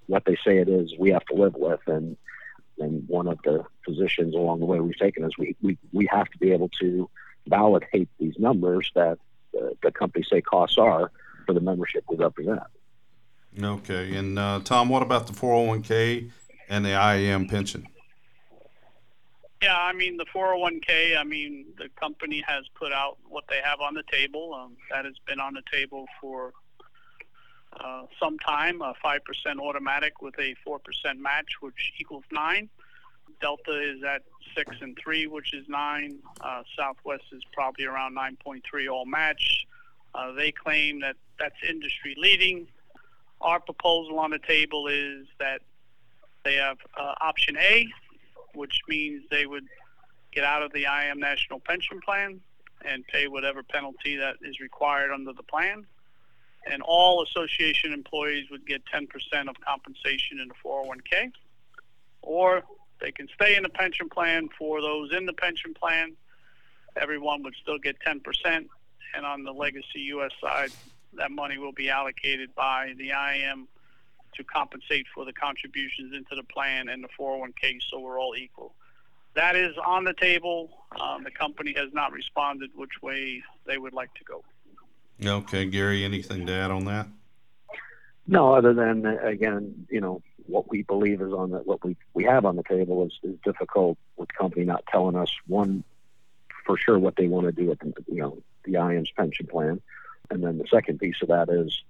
what 0.07 0.25
they 0.25 0.35
say 0.45 0.57
it 0.57 0.69
is 0.69 0.93
we 0.99 1.09
have 1.11 1.25
to 1.25 1.35
live 1.35 1.55
with 1.55 1.79
and 1.87 2.17
and 2.77 3.07
one 3.07 3.27
of 3.27 3.39
the 3.43 3.63
positions 3.85 4.35
along 4.35 4.59
the 4.59 4.65
way 4.65 4.79
we've 4.79 4.97
taken 4.97 5.23
is 5.23 5.37
we 5.37 5.55
we, 5.61 5.77
we 5.91 6.07
have 6.11 6.29
to 6.29 6.37
be 6.37 6.51
able 6.51 6.69
to 6.69 7.09
validate 7.47 8.09
these 8.19 8.35
numbers 8.37 8.91
that 8.95 9.17
the, 9.53 9.75
the 9.83 9.91
companies 9.91 10.27
say 10.31 10.41
costs 10.41 10.77
are 10.77 11.11
for 11.45 11.53
the 11.53 11.61
membership 11.61 12.03
we 12.09 12.17
represent. 12.17 12.61
Okay, 13.61 14.15
and 14.15 14.37
uh, 14.37 14.59
Tom, 14.63 14.89
what 14.89 15.01
about 15.01 15.27
the 15.27 15.33
401k 15.33 16.29
and 16.67 16.83
the 16.83 16.91
IAM 16.91 17.47
pension? 17.47 17.87
Yeah, 19.61 19.77
I 19.77 19.93
mean 19.93 20.17
the 20.17 20.25
401k. 20.25 21.17
I 21.17 21.23
mean 21.23 21.65
the 21.77 21.89
company 21.99 22.43
has 22.45 22.65
put 22.75 22.91
out 22.91 23.17
what 23.27 23.45
they 23.49 23.59
have 23.63 23.79
on 23.79 23.93
the 23.93 24.03
table. 24.11 24.53
Um, 24.53 24.75
that 24.91 25.05
has 25.05 25.15
been 25.25 25.39
on 25.39 25.53
the 25.53 25.63
table 25.71 26.05
for 26.19 26.53
uh, 27.79 28.03
some 28.19 28.37
time. 28.39 28.81
A 28.81 28.93
five 29.01 29.23
percent 29.23 29.59
automatic 29.59 30.21
with 30.21 30.37
a 30.39 30.55
four 30.63 30.79
percent 30.79 31.19
match, 31.19 31.61
which 31.61 31.93
equals 31.99 32.25
nine. 32.31 32.69
Delta 33.39 33.71
is 33.71 34.03
at 34.03 34.23
six 34.55 34.75
and 34.81 34.97
three, 35.01 35.27
which 35.27 35.53
is 35.53 35.67
nine. 35.67 36.19
Uh, 36.41 36.63
Southwest 36.77 37.23
is 37.31 37.41
probably 37.53 37.85
around 37.85 38.15
9.3 38.15 38.61
all 38.91 39.05
match. 39.05 39.65
Uh, 40.13 40.31
they 40.31 40.51
claim 40.51 41.01
that 41.01 41.15
that's 41.39 41.55
industry 41.67 42.15
leading. 42.17 42.67
Our 43.41 43.59
proposal 43.59 44.19
on 44.19 44.31
the 44.31 44.39
table 44.39 44.87
is 44.87 45.27
that 45.39 45.61
they 46.43 46.55
have 46.55 46.77
uh, 46.97 47.13
option 47.21 47.57
A, 47.57 47.87
which 48.53 48.79
means 48.87 49.23
they 49.29 49.45
would 49.45 49.67
get 50.31 50.43
out 50.43 50.61
of 50.61 50.71
the 50.73 50.85
IM 50.85 51.19
National 51.19 51.59
Pension 51.59 51.99
Plan 52.01 52.39
and 52.83 53.05
pay 53.07 53.27
whatever 53.27 53.63
penalty 53.63 54.15
that 54.17 54.35
is 54.41 54.59
required 54.59 55.11
under 55.11 55.33
the 55.33 55.43
plan. 55.43 55.85
And 56.71 56.81
all 56.81 57.23
association 57.23 57.93
employees 57.93 58.49
would 58.51 58.65
get 58.65 58.83
10% 58.93 59.07
of 59.49 59.55
compensation 59.61 60.39
in 60.39 60.47
the 60.47 60.53
401k. 60.63 61.31
Or 62.21 62.63
they 63.01 63.11
can 63.11 63.27
stay 63.33 63.55
in 63.55 63.63
the 63.63 63.69
pension 63.69 64.09
plan 64.09 64.49
for 64.57 64.81
those 64.81 65.11
in 65.11 65.25
the 65.25 65.33
pension 65.33 65.73
plan. 65.73 66.15
Everyone 66.95 67.43
would 67.43 67.55
still 67.61 67.77
get 67.77 67.97
10%. 67.99 68.21
And 69.15 69.25
on 69.25 69.43
the 69.43 69.51
Legacy 69.51 69.99
US 70.13 70.31
side, 70.41 70.71
that 71.13 71.31
money 71.31 71.57
will 71.57 71.71
be 71.71 71.89
allocated 71.89 72.53
by 72.55 72.93
the 72.97 73.11
IM 73.11 73.67
to 74.35 74.43
compensate 74.43 75.05
for 75.13 75.23
the 75.25 75.33
contributions 75.33 76.13
into 76.13 76.35
the 76.35 76.43
plan 76.43 76.89
and 76.89 77.03
the 77.03 77.07
401k 77.19 77.79
so 77.89 77.99
we're 77.99 78.19
all 78.19 78.35
equal. 78.35 78.73
That 79.33 79.55
is 79.55 79.75
on 79.85 80.05
the 80.05 80.13
table. 80.13 80.69
Um, 80.99 81.23
the 81.23 81.31
company 81.31 81.73
has 81.77 81.93
not 81.93 82.11
responded 82.13 82.71
which 82.75 83.01
way 83.01 83.43
they 83.65 83.77
would 83.77 83.93
like 83.93 84.13
to 84.15 84.23
go. 84.23 84.43
Okay, 85.23 85.65
Gary, 85.65 86.03
anything 86.03 86.45
to 86.45 86.53
add 86.53 86.71
on 86.71 86.85
that? 86.85 87.07
No, 88.27 88.53
other 88.53 88.73
than 88.73 89.05
uh, 89.05 89.17
again, 89.23 89.87
you 89.89 90.01
know, 90.01 90.21
what 90.47 90.69
we 90.69 90.83
believe 90.83 91.21
is 91.21 91.33
on 91.33 91.51
the 91.51 91.59
what 91.59 91.83
we 91.83 91.97
we 92.13 92.23
have 92.23 92.45
on 92.45 92.55
the 92.55 92.63
table 92.63 93.05
is, 93.05 93.13
is 93.23 93.37
difficult 93.43 93.97
with 94.17 94.29
the 94.29 94.33
company 94.33 94.65
not 94.65 94.83
telling 94.91 95.15
us 95.15 95.31
one 95.47 95.83
for 96.65 96.77
sure 96.77 96.97
what 96.97 97.15
they 97.15 97.27
want 97.27 97.45
to 97.45 97.51
do 97.51 97.67
with 97.67 97.79
the, 97.79 97.93
you 98.07 98.21
know 98.21 98.37
the 98.63 98.73
IAM's 98.73 99.11
pension 99.11 99.47
plan, 99.47 99.81
and 100.29 100.43
then 100.43 100.57
the 100.57 100.67
second 100.67 100.99
piece 100.99 101.17
of 101.21 101.27
that 101.27 101.49
is, 101.49 101.83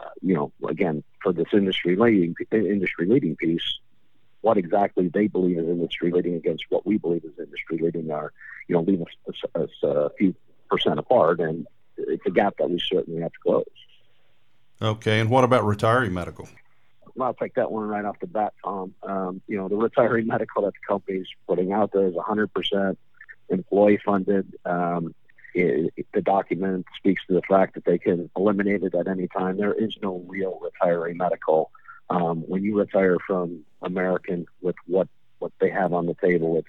uh, 0.00 0.08
you 0.20 0.34
know, 0.34 0.52
again 0.68 1.02
for 1.22 1.32
this 1.32 1.48
industry 1.52 1.96
leading 1.96 2.34
industry 2.52 3.06
leading 3.06 3.36
piece, 3.36 3.78
what 4.42 4.56
exactly 4.56 5.08
they 5.08 5.26
believe 5.26 5.58
is 5.58 5.66
industry 5.66 6.10
leading 6.10 6.34
against 6.34 6.64
what 6.68 6.86
we 6.86 6.98
believe 6.98 7.24
is 7.24 7.32
industry 7.38 7.78
leading 7.78 8.10
are, 8.10 8.32
you 8.68 8.74
know, 8.74 8.82
leave 8.82 9.00
us, 9.00 9.08
us, 9.28 9.50
us 9.54 9.70
a 9.82 10.10
few 10.18 10.34
percent 10.70 10.98
apart, 10.98 11.40
and 11.40 11.66
it's 11.96 12.24
a 12.26 12.30
gap 12.30 12.56
that 12.58 12.70
we 12.70 12.78
certainly 12.78 13.20
have 13.22 13.32
to 13.32 13.38
close. 13.40 13.64
Okay, 14.80 15.18
and 15.20 15.28
what 15.28 15.44
about 15.44 15.64
retiree 15.64 16.10
medical? 16.10 16.48
I'll 17.20 17.34
take 17.34 17.54
that 17.54 17.70
one 17.70 17.88
right 17.88 18.04
off 18.04 18.18
the 18.20 18.26
bat, 18.26 18.54
Tom. 18.64 18.94
Um, 19.02 19.42
you 19.46 19.56
know, 19.56 19.68
the 19.68 19.76
retiree 19.76 20.26
medical 20.26 20.62
that 20.62 20.72
the 20.74 20.86
company's 20.86 21.26
putting 21.46 21.72
out 21.72 21.92
there 21.92 22.06
is 22.06 22.14
100% 22.14 22.96
employee 23.48 24.00
funded. 24.04 24.54
Um, 24.64 25.14
it, 25.54 25.92
it, 25.96 26.06
the 26.12 26.20
document 26.20 26.86
speaks 26.96 27.22
to 27.26 27.34
the 27.34 27.42
fact 27.42 27.74
that 27.74 27.84
they 27.84 27.98
can 27.98 28.30
eliminate 28.36 28.82
it 28.82 28.94
at 28.94 29.08
any 29.08 29.28
time. 29.28 29.56
There 29.56 29.72
is 29.72 29.96
no 30.02 30.24
real 30.26 30.60
retiree 30.60 31.16
medical. 31.16 31.70
Um, 32.10 32.42
when 32.46 32.62
you 32.62 32.78
retire 32.78 33.16
from 33.26 33.64
American 33.82 34.46
with 34.60 34.76
what, 34.86 35.08
what 35.38 35.52
they 35.60 35.70
have 35.70 35.92
on 35.92 36.06
the 36.06 36.14
table, 36.14 36.58
it's 36.58 36.68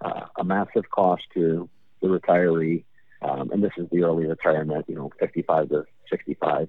uh, 0.00 0.26
a 0.38 0.44
massive 0.44 0.90
cost 0.90 1.22
to 1.34 1.68
the 2.02 2.08
retiree. 2.08 2.84
Um, 3.22 3.50
and 3.50 3.62
this 3.62 3.72
is 3.78 3.88
the 3.90 4.02
early 4.02 4.26
retirement, 4.26 4.86
you 4.88 4.94
know, 4.94 5.10
55 5.18 5.70
to 5.70 5.84
65 6.10 6.68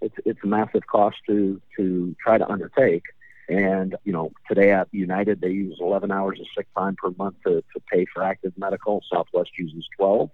it's 0.00 0.14
it's 0.24 0.40
a 0.42 0.46
massive 0.46 0.86
cost 0.86 1.16
to 1.26 1.60
to 1.76 2.16
try 2.22 2.38
to 2.38 2.48
undertake. 2.48 3.04
And 3.48 3.96
you 4.04 4.12
know, 4.12 4.32
today 4.46 4.72
at 4.72 4.88
United, 4.92 5.40
they 5.40 5.50
use 5.50 5.78
11 5.80 6.10
hours 6.12 6.38
of 6.38 6.46
sick 6.56 6.66
time 6.76 6.96
per 6.96 7.10
month 7.16 7.36
to, 7.46 7.62
to 7.74 7.80
pay 7.90 8.04
for 8.12 8.22
active 8.22 8.52
medical. 8.58 9.02
Southwest 9.10 9.50
uses 9.58 9.86
12. 9.96 10.30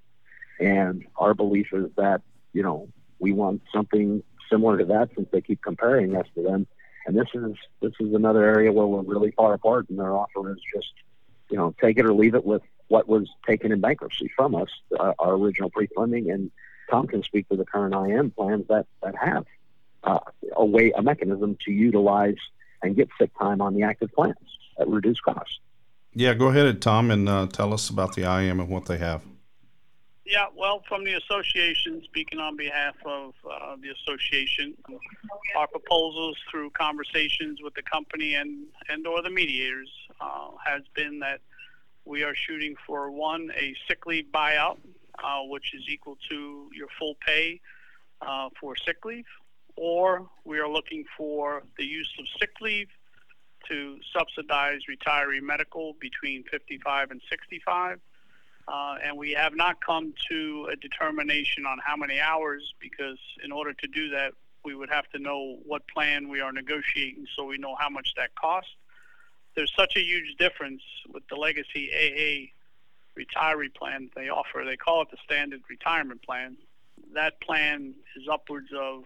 And 0.61 1.05
our 1.17 1.35
belief 1.35 1.69
is 1.73 1.91
that 1.97 2.23
you 2.53 2.63
know 2.63 2.89
we 3.19 3.33
want 3.33 3.63
something 3.73 4.23
similar 4.51 4.79
to 4.79 4.85
that 4.87 5.11
since 5.17 5.29
they 5.33 5.41
keep 5.41 5.63
comparing 5.63 6.17
us 6.17 6.27
to 6.35 6.43
them. 6.43 6.67
And 7.07 7.17
this 7.17 7.29
is 7.35 7.55
this 7.81 7.93
is 8.01 8.15
another 8.15 8.45
area 8.45 8.73
where 8.73 8.87
we're 8.87 9.03
really 9.03 9.31
far 9.31 9.55
apart, 9.55 9.89
and 9.91 9.99
their 9.99 10.13
offer 10.13 10.51
is 10.53 10.61
just 10.75 10.93
you 11.51 11.57
know 11.57 11.75
take 11.81 11.99
it 11.99 12.07
or 12.07 12.15
leave 12.15 12.35
it 12.35 12.45
with 12.45 12.63
what 12.89 13.09
was 13.09 13.29
taken 13.47 13.73
in 13.73 13.81
bankruptcy 13.81 14.31
from 14.37 14.55
us, 14.55 14.69
uh, 14.99 15.13
our 15.19 15.35
original 15.35 15.71
pre-funding, 15.71 16.31
and 16.31 16.51
Tom 16.91 17.07
can 17.07 17.23
speak 17.23 17.49
to 17.49 17.57
the 17.57 17.65
current 17.65 17.95
IM 17.95 18.31
plans 18.31 18.67
that, 18.69 18.87
that 19.03 19.15
have 19.17 19.45
uh, 20.03 20.21
a 20.57 20.65
way, 20.65 20.93
a 20.93 21.03
mechanism 21.03 21.57
to 21.65 21.73
utilize 21.73 22.37
and 22.83 22.97
get 22.97 23.09
sick 23.19 23.31
time 23.39 23.61
on 23.61 23.75
the 23.75 23.83
active 23.83 24.13
plans 24.13 24.37
at 24.79 24.89
reduced 24.89 25.23
cost. 25.23 25.61
Yeah, 26.13 26.35
go 26.35 26.49
ahead, 26.49 26.81
Tom, 26.81 27.11
and 27.11 27.29
uh, 27.29 27.47
tell 27.47 27.73
us 27.73 27.91
about 27.91 28.15
the 28.15 28.23
IM 28.23 28.61
and 28.61 28.69
what 28.69 28.87
they 28.87 28.99
have. 28.99 29.23
Yeah, 30.25 30.47
well, 30.57 30.83
from 30.89 31.05
the 31.05 31.15
association, 31.15 32.01
speaking 32.05 32.39
on 32.39 32.57
behalf 32.57 32.95
of 33.05 33.35
uh, 33.51 33.77
the 33.77 33.91
association, 33.91 34.75
our 35.57 35.67
proposals 35.67 36.39
through 36.51 36.71
conversations 36.71 37.61
with 37.63 37.75
the 37.75 37.83
company 37.83 38.35
and 38.35 38.65
and 38.89 39.07
or 39.07 39.23
the 39.23 39.29
mediators 39.29 39.91
uh, 40.21 40.51
has 40.65 40.83
been 40.95 41.19
that 41.19 41.41
we 42.07 42.23
are 42.23 42.35
shooting 42.35 42.75
for 42.87 43.11
one 43.11 43.51
a 43.55 43.75
sick 43.87 44.07
leave 44.07 44.27
buyout 44.33 44.79
uh, 45.23 45.41
which 45.45 45.75
is 45.75 45.83
equal 45.89 46.17
to 46.31 46.69
your 46.75 46.89
full 46.99 47.15
pay 47.27 47.61
uh, 48.21 48.49
for 48.61 48.75
sick 48.77 49.05
leave, 49.05 49.27
or 49.77 50.29
we 50.45 50.59
are 50.59 50.69
looking 50.69 51.05
for 51.17 51.63
the 51.79 51.85
use 51.85 52.13
of 52.19 52.27
sick 52.39 52.51
leave 52.61 52.89
to 53.69 53.99
subsidize 54.17 54.81
retiree 54.91 55.43
medical 55.43 55.95
between 56.01 56.45
55 56.51 57.11
and 57.11 57.21
65. 57.31 57.99
Uh, 58.67 58.97
and 59.05 59.17
we 59.17 59.33
have 59.33 59.55
not 59.55 59.77
come 59.85 60.15
to 60.31 60.69
a 60.73 60.77
determination 60.77 61.67
on 61.67 61.79
how 61.85 61.97
many 61.97 62.19
hours 62.19 62.75
because 62.81 63.19
in 63.45 63.53
order 63.53 63.75
to 63.75 63.87
do 63.89 64.09
that, 64.09 64.33
we 64.65 64.75
would 64.75 64.89
have 64.89 65.09
to 65.11 65.19
know 65.19 65.59
what 65.67 65.87
plan 65.89 66.29
we 66.29 66.41
are 66.41 66.53
negotiating 66.53 67.27
so 67.37 67.45
we 67.45 67.59
know 67.59 67.77
how 67.79 67.91
much 67.91 68.15
that 68.17 68.35
costs. 68.35 68.71
There's 69.55 69.73
such 69.79 69.97
a 69.97 70.01
huge 70.01 70.37
difference 70.39 70.83
with 71.13 71.23
the 71.29 71.37
legacy 71.37 71.91
AA 71.93 72.51
retiree 73.19 73.73
plan 73.75 74.11
they 74.15 74.29
offer. 74.29 74.65
They 74.65 74.77
call 74.77 75.03
it 75.03 75.11
the 75.11 75.19
standard 75.25 75.63
retirement 75.69 76.23
plan. 76.23 76.57
That 77.15 77.41
plan 77.41 77.95
is 78.17 78.29
upwards 78.31 78.71
of 78.77 79.05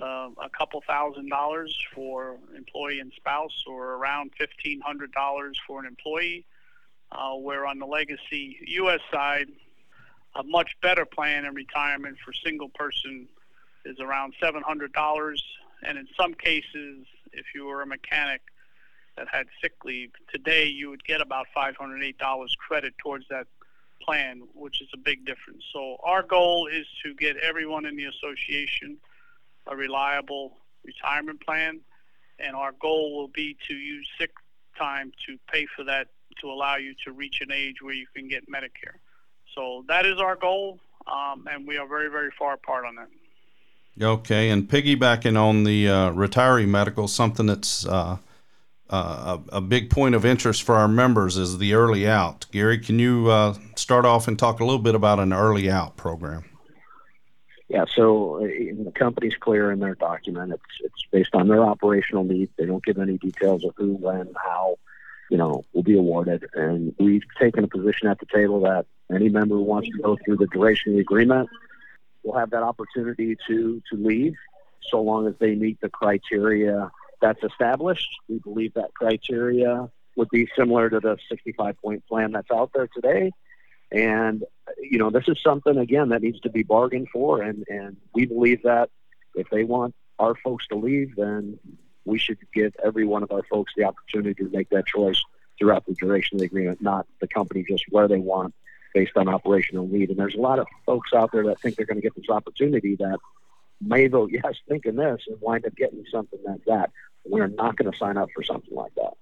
uh, 0.00 0.30
a 0.42 0.48
couple 0.56 0.82
thousand 0.86 1.28
dollars 1.28 1.76
for 1.94 2.38
employee 2.56 3.00
and 3.00 3.12
spouse, 3.14 3.64
or 3.66 3.94
around 3.94 4.32
fifteen 4.38 4.80
hundred 4.80 5.12
dollars 5.12 5.60
for 5.66 5.80
an 5.80 5.86
employee. 5.86 6.44
Uh, 7.12 7.34
where 7.34 7.66
on 7.66 7.80
the 7.80 7.86
legacy 7.86 8.56
U.S. 8.68 9.00
side, 9.12 9.48
a 10.36 10.44
much 10.44 10.76
better 10.80 11.04
plan 11.04 11.44
in 11.44 11.54
retirement 11.54 12.16
for 12.24 12.32
single 12.32 12.68
person 12.68 13.28
is 13.84 13.98
around 13.98 14.32
seven 14.40 14.62
hundred 14.62 14.92
dollars, 14.92 15.42
and 15.82 15.98
in 15.98 16.06
some 16.16 16.34
cases, 16.34 17.06
if 17.32 17.46
you 17.54 17.66
were 17.66 17.82
a 17.82 17.86
mechanic, 17.86 18.40
that 19.20 19.28
had 19.30 19.46
sick 19.60 19.74
leave, 19.84 20.10
today 20.32 20.64
you 20.64 20.88
would 20.88 21.04
get 21.04 21.20
about 21.20 21.46
$508 21.54 22.14
credit 22.56 22.94
towards 22.98 23.26
that 23.28 23.46
plan, 24.02 24.42
which 24.54 24.80
is 24.80 24.88
a 24.94 24.96
big 24.96 25.26
difference. 25.26 25.62
So 25.74 25.98
our 26.02 26.22
goal 26.22 26.68
is 26.72 26.86
to 27.04 27.14
get 27.14 27.36
everyone 27.36 27.84
in 27.84 27.96
the 27.96 28.06
association 28.06 28.96
a 29.66 29.76
reliable 29.76 30.56
retirement 30.84 31.44
plan, 31.44 31.80
and 32.38 32.56
our 32.56 32.72
goal 32.80 33.14
will 33.14 33.28
be 33.28 33.56
to 33.68 33.74
use 33.74 34.08
sick 34.18 34.30
time 34.78 35.12
to 35.26 35.36
pay 35.52 35.66
for 35.76 35.84
that 35.84 36.08
to 36.40 36.50
allow 36.50 36.76
you 36.76 36.94
to 37.04 37.12
reach 37.12 37.40
an 37.42 37.52
age 37.52 37.82
where 37.82 37.92
you 37.92 38.06
can 38.16 38.26
get 38.26 38.50
Medicare. 38.50 38.96
So 39.54 39.84
that 39.88 40.06
is 40.06 40.18
our 40.18 40.34
goal, 40.34 40.80
um, 41.06 41.46
and 41.50 41.68
we 41.68 41.76
are 41.76 41.86
very, 41.86 42.08
very 42.08 42.30
far 42.38 42.54
apart 42.54 42.86
on 42.86 42.94
that. 42.96 44.02
Okay, 44.02 44.48
and 44.48 44.66
piggybacking 44.66 45.38
on 45.38 45.64
the 45.64 45.88
uh, 45.88 46.10
retiree 46.12 46.66
medical, 46.66 47.06
something 47.06 47.44
that's 47.44 47.84
uh, 47.84 48.16
uh, 48.90 49.38
a, 49.52 49.56
a, 49.58 49.60
big 49.60 49.88
point 49.88 50.16
of 50.16 50.24
interest 50.24 50.64
for 50.64 50.74
our 50.74 50.88
members 50.88 51.36
is 51.36 51.58
the 51.58 51.74
early 51.74 52.08
out. 52.08 52.46
Gary, 52.50 52.78
can 52.78 52.98
you 52.98 53.30
uh, 53.30 53.54
start 53.76 54.04
off 54.04 54.26
and 54.26 54.36
talk 54.36 54.58
a 54.58 54.64
little 54.64 54.80
bit 54.80 54.96
about 54.96 55.20
an 55.20 55.32
early 55.32 55.70
out 55.70 55.96
program? 55.96 56.44
Yeah, 57.68 57.84
so 57.94 58.38
uh, 58.38 58.48
the 58.48 58.92
company's 58.92 59.36
clear 59.36 59.70
in 59.70 59.78
their 59.78 59.94
document. 59.94 60.52
It's 60.52 60.62
it's 60.80 61.04
based 61.12 61.36
on 61.36 61.46
their 61.46 61.64
operational 61.64 62.24
needs. 62.24 62.50
They 62.58 62.66
don't 62.66 62.84
give 62.84 62.98
any 62.98 63.16
details 63.16 63.64
of 63.64 63.74
who, 63.76 63.94
when, 63.94 64.34
how, 64.34 64.74
you 65.30 65.38
know, 65.38 65.64
will 65.72 65.84
be 65.84 65.96
awarded. 65.96 66.46
And 66.54 66.92
we've 66.98 67.22
taken 67.38 67.62
a 67.62 67.68
position 67.68 68.08
at 68.08 68.18
the 68.18 68.26
table 68.26 68.60
that 68.62 68.86
any 69.14 69.28
member 69.28 69.54
who 69.54 69.62
wants 69.62 69.88
to 69.88 70.02
go 70.02 70.18
through 70.24 70.38
the 70.38 70.48
duration 70.48 70.90
of 70.90 70.96
the 70.96 71.00
agreement 71.00 71.48
will 72.24 72.36
have 72.36 72.50
that 72.50 72.64
opportunity 72.64 73.36
to 73.46 73.80
to 73.88 73.96
leave, 73.96 74.34
so 74.82 75.00
long 75.00 75.28
as 75.28 75.34
they 75.38 75.54
meet 75.54 75.80
the 75.80 75.88
criteria 75.88 76.90
that's 77.20 77.42
established. 77.42 78.08
We 78.28 78.38
believe 78.38 78.74
that 78.74 78.94
criteria 78.94 79.90
would 80.16 80.28
be 80.30 80.48
similar 80.56 80.90
to 80.90 81.00
the 81.00 81.18
65 81.28 81.76
point 81.80 82.06
plan 82.06 82.32
that's 82.32 82.50
out 82.50 82.70
there 82.74 82.88
today. 82.88 83.32
And, 83.92 84.44
you 84.78 84.98
know, 84.98 85.10
this 85.10 85.24
is 85.26 85.42
something, 85.42 85.76
again, 85.76 86.10
that 86.10 86.22
needs 86.22 86.40
to 86.40 86.50
be 86.50 86.62
bargained 86.62 87.08
for. 87.12 87.42
And, 87.42 87.64
and 87.68 87.96
we 88.14 88.26
believe 88.26 88.62
that 88.62 88.90
if 89.34 89.48
they 89.50 89.64
want 89.64 89.94
our 90.18 90.34
folks 90.36 90.66
to 90.68 90.76
leave, 90.76 91.16
then 91.16 91.58
we 92.04 92.18
should 92.18 92.38
give 92.54 92.74
every 92.82 93.04
one 93.04 93.22
of 93.22 93.32
our 93.32 93.42
folks 93.50 93.72
the 93.76 93.84
opportunity 93.84 94.44
to 94.44 94.50
make 94.50 94.68
that 94.70 94.86
choice 94.86 95.20
throughout 95.58 95.86
the 95.86 95.94
duration 95.94 96.36
of 96.36 96.40
the 96.40 96.46
agreement, 96.46 96.80
not 96.80 97.06
the 97.20 97.28
company 97.28 97.64
just 97.68 97.84
where 97.90 98.08
they 98.08 98.18
want 98.18 98.54
based 98.94 99.16
on 99.16 99.28
operational 99.28 99.86
need. 99.86 100.10
And 100.10 100.18
there's 100.18 100.34
a 100.34 100.40
lot 100.40 100.58
of 100.58 100.66
folks 100.86 101.12
out 101.12 101.30
there 101.32 101.44
that 101.44 101.60
think 101.60 101.76
they're 101.76 101.86
going 101.86 102.00
to 102.00 102.02
get 102.02 102.14
this 102.14 102.28
opportunity 102.28 102.96
that 102.96 103.18
may 103.80 104.06
vote 104.08 104.30
yes, 104.32 104.54
thinking 104.68 104.96
this, 104.96 105.22
and 105.26 105.40
wind 105.40 105.64
up 105.66 105.74
getting 105.74 106.04
something 106.12 106.38
like 106.44 106.64
that. 106.66 106.90
We're 107.24 107.48
not 107.48 107.76
going 107.76 107.90
to 107.90 107.98
sign 107.98 108.16
up 108.16 108.28
for 108.34 108.42
something 108.42 108.74
like 108.74 108.94
that. 108.96 109.14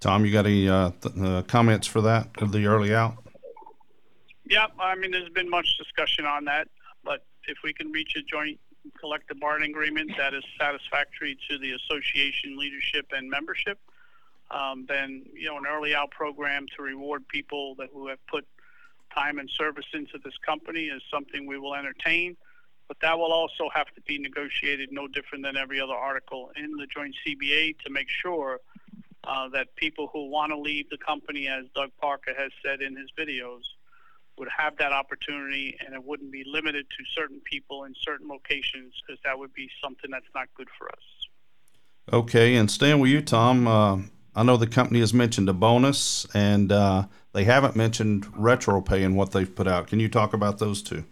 Tom, 0.00 0.24
you 0.24 0.32
got 0.32 0.46
any 0.46 0.68
uh, 0.68 0.90
th- 1.00 1.14
uh, 1.20 1.42
comments 1.42 1.86
for 1.86 2.00
that 2.02 2.28
of 2.40 2.52
the 2.52 2.66
early 2.66 2.94
out? 2.94 3.16
Yeah, 4.44 4.66
I 4.78 4.94
mean, 4.94 5.10
there's 5.10 5.28
been 5.28 5.50
much 5.50 5.76
discussion 5.76 6.24
on 6.24 6.44
that, 6.44 6.68
but 7.04 7.24
if 7.48 7.58
we 7.64 7.72
can 7.72 7.90
reach 7.90 8.14
a 8.16 8.22
joint 8.22 8.58
collective 8.98 9.38
bargaining 9.40 9.70
agreement 9.70 10.12
that 10.16 10.34
is 10.34 10.44
satisfactory 10.58 11.36
to 11.50 11.58
the 11.58 11.72
association 11.72 12.56
leadership 12.56 13.06
and 13.12 13.28
membership, 13.28 13.78
um, 14.50 14.86
then 14.88 15.24
you 15.34 15.46
know 15.46 15.58
an 15.58 15.64
early 15.68 15.94
out 15.94 16.10
program 16.10 16.66
to 16.76 16.82
reward 16.82 17.26
people 17.28 17.74
that 17.74 17.88
who 17.92 18.08
have 18.08 18.24
put 18.28 18.46
time 19.14 19.38
and 19.38 19.50
service 19.50 19.84
into 19.92 20.18
this 20.24 20.34
company 20.46 20.84
is 20.84 21.02
something 21.12 21.46
we 21.46 21.58
will 21.58 21.74
entertain 21.74 22.36
but 22.88 22.96
that 23.00 23.18
will 23.18 23.32
also 23.32 23.68
have 23.72 23.86
to 23.94 24.00
be 24.02 24.18
negotiated 24.18 24.88
no 24.90 25.06
different 25.06 25.44
than 25.44 25.56
every 25.56 25.80
other 25.80 25.94
article 25.94 26.50
in 26.56 26.72
the 26.72 26.86
joint 26.86 27.14
CBA 27.26 27.78
to 27.84 27.90
make 27.90 28.08
sure 28.08 28.60
uh, 29.24 29.48
that 29.50 29.76
people 29.76 30.08
who 30.12 30.30
want 30.30 30.50
to 30.50 30.58
leave 30.58 30.88
the 30.88 30.96
company, 30.96 31.48
as 31.48 31.66
Doug 31.74 31.90
Parker 32.00 32.32
has 32.36 32.50
said 32.64 32.80
in 32.80 32.96
his 32.96 33.10
videos, 33.18 33.60
would 34.38 34.48
have 34.56 34.76
that 34.78 34.92
opportunity 34.92 35.76
and 35.84 35.94
it 35.94 36.02
wouldn't 36.02 36.32
be 36.32 36.44
limited 36.46 36.86
to 36.96 37.04
certain 37.14 37.40
people 37.44 37.84
in 37.84 37.94
certain 38.02 38.28
locations 38.28 38.94
because 39.06 39.20
that 39.24 39.38
would 39.38 39.52
be 39.52 39.68
something 39.82 40.10
that's 40.10 40.28
not 40.34 40.48
good 40.56 40.68
for 40.78 40.88
us. 40.88 41.18
Okay, 42.10 42.54
and 42.54 42.70
staying 42.70 43.00
with 43.00 43.10
you, 43.10 43.20
Tom, 43.20 43.66
uh, 43.66 43.98
I 44.34 44.42
know 44.44 44.56
the 44.56 44.66
company 44.66 45.00
has 45.00 45.12
mentioned 45.12 45.48
a 45.48 45.52
bonus, 45.52 46.26
and 46.32 46.72
uh, 46.72 47.06
they 47.32 47.44
haven't 47.44 47.76
mentioned 47.76 48.26
retro 48.34 48.80
pay 48.80 49.02
and 49.02 49.14
what 49.14 49.32
they've 49.32 49.54
put 49.54 49.68
out. 49.68 49.88
Can 49.88 50.00
you 50.00 50.08
talk 50.08 50.32
about 50.32 50.58
those 50.58 50.80
two? 50.80 51.04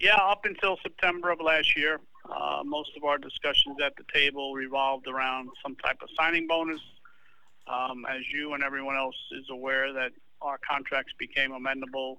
Yeah, 0.00 0.16
up 0.16 0.46
until 0.46 0.78
September 0.82 1.30
of 1.30 1.42
last 1.42 1.76
year, 1.76 2.00
uh, 2.24 2.62
most 2.64 2.90
of 2.96 3.04
our 3.04 3.18
discussions 3.18 3.76
at 3.84 3.92
the 3.96 4.04
table 4.14 4.54
revolved 4.54 5.06
around 5.06 5.50
some 5.62 5.76
type 5.76 5.98
of 6.02 6.08
signing 6.18 6.46
bonus. 6.46 6.80
Um, 7.66 8.06
as 8.08 8.22
you 8.32 8.54
and 8.54 8.64
everyone 8.64 8.96
else 8.96 9.14
is 9.38 9.44
aware, 9.50 9.92
that 9.92 10.12
our 10.40 10.58
contracts 10.66 11.12
became 11.18 11.50
amendable, 11.50 12.16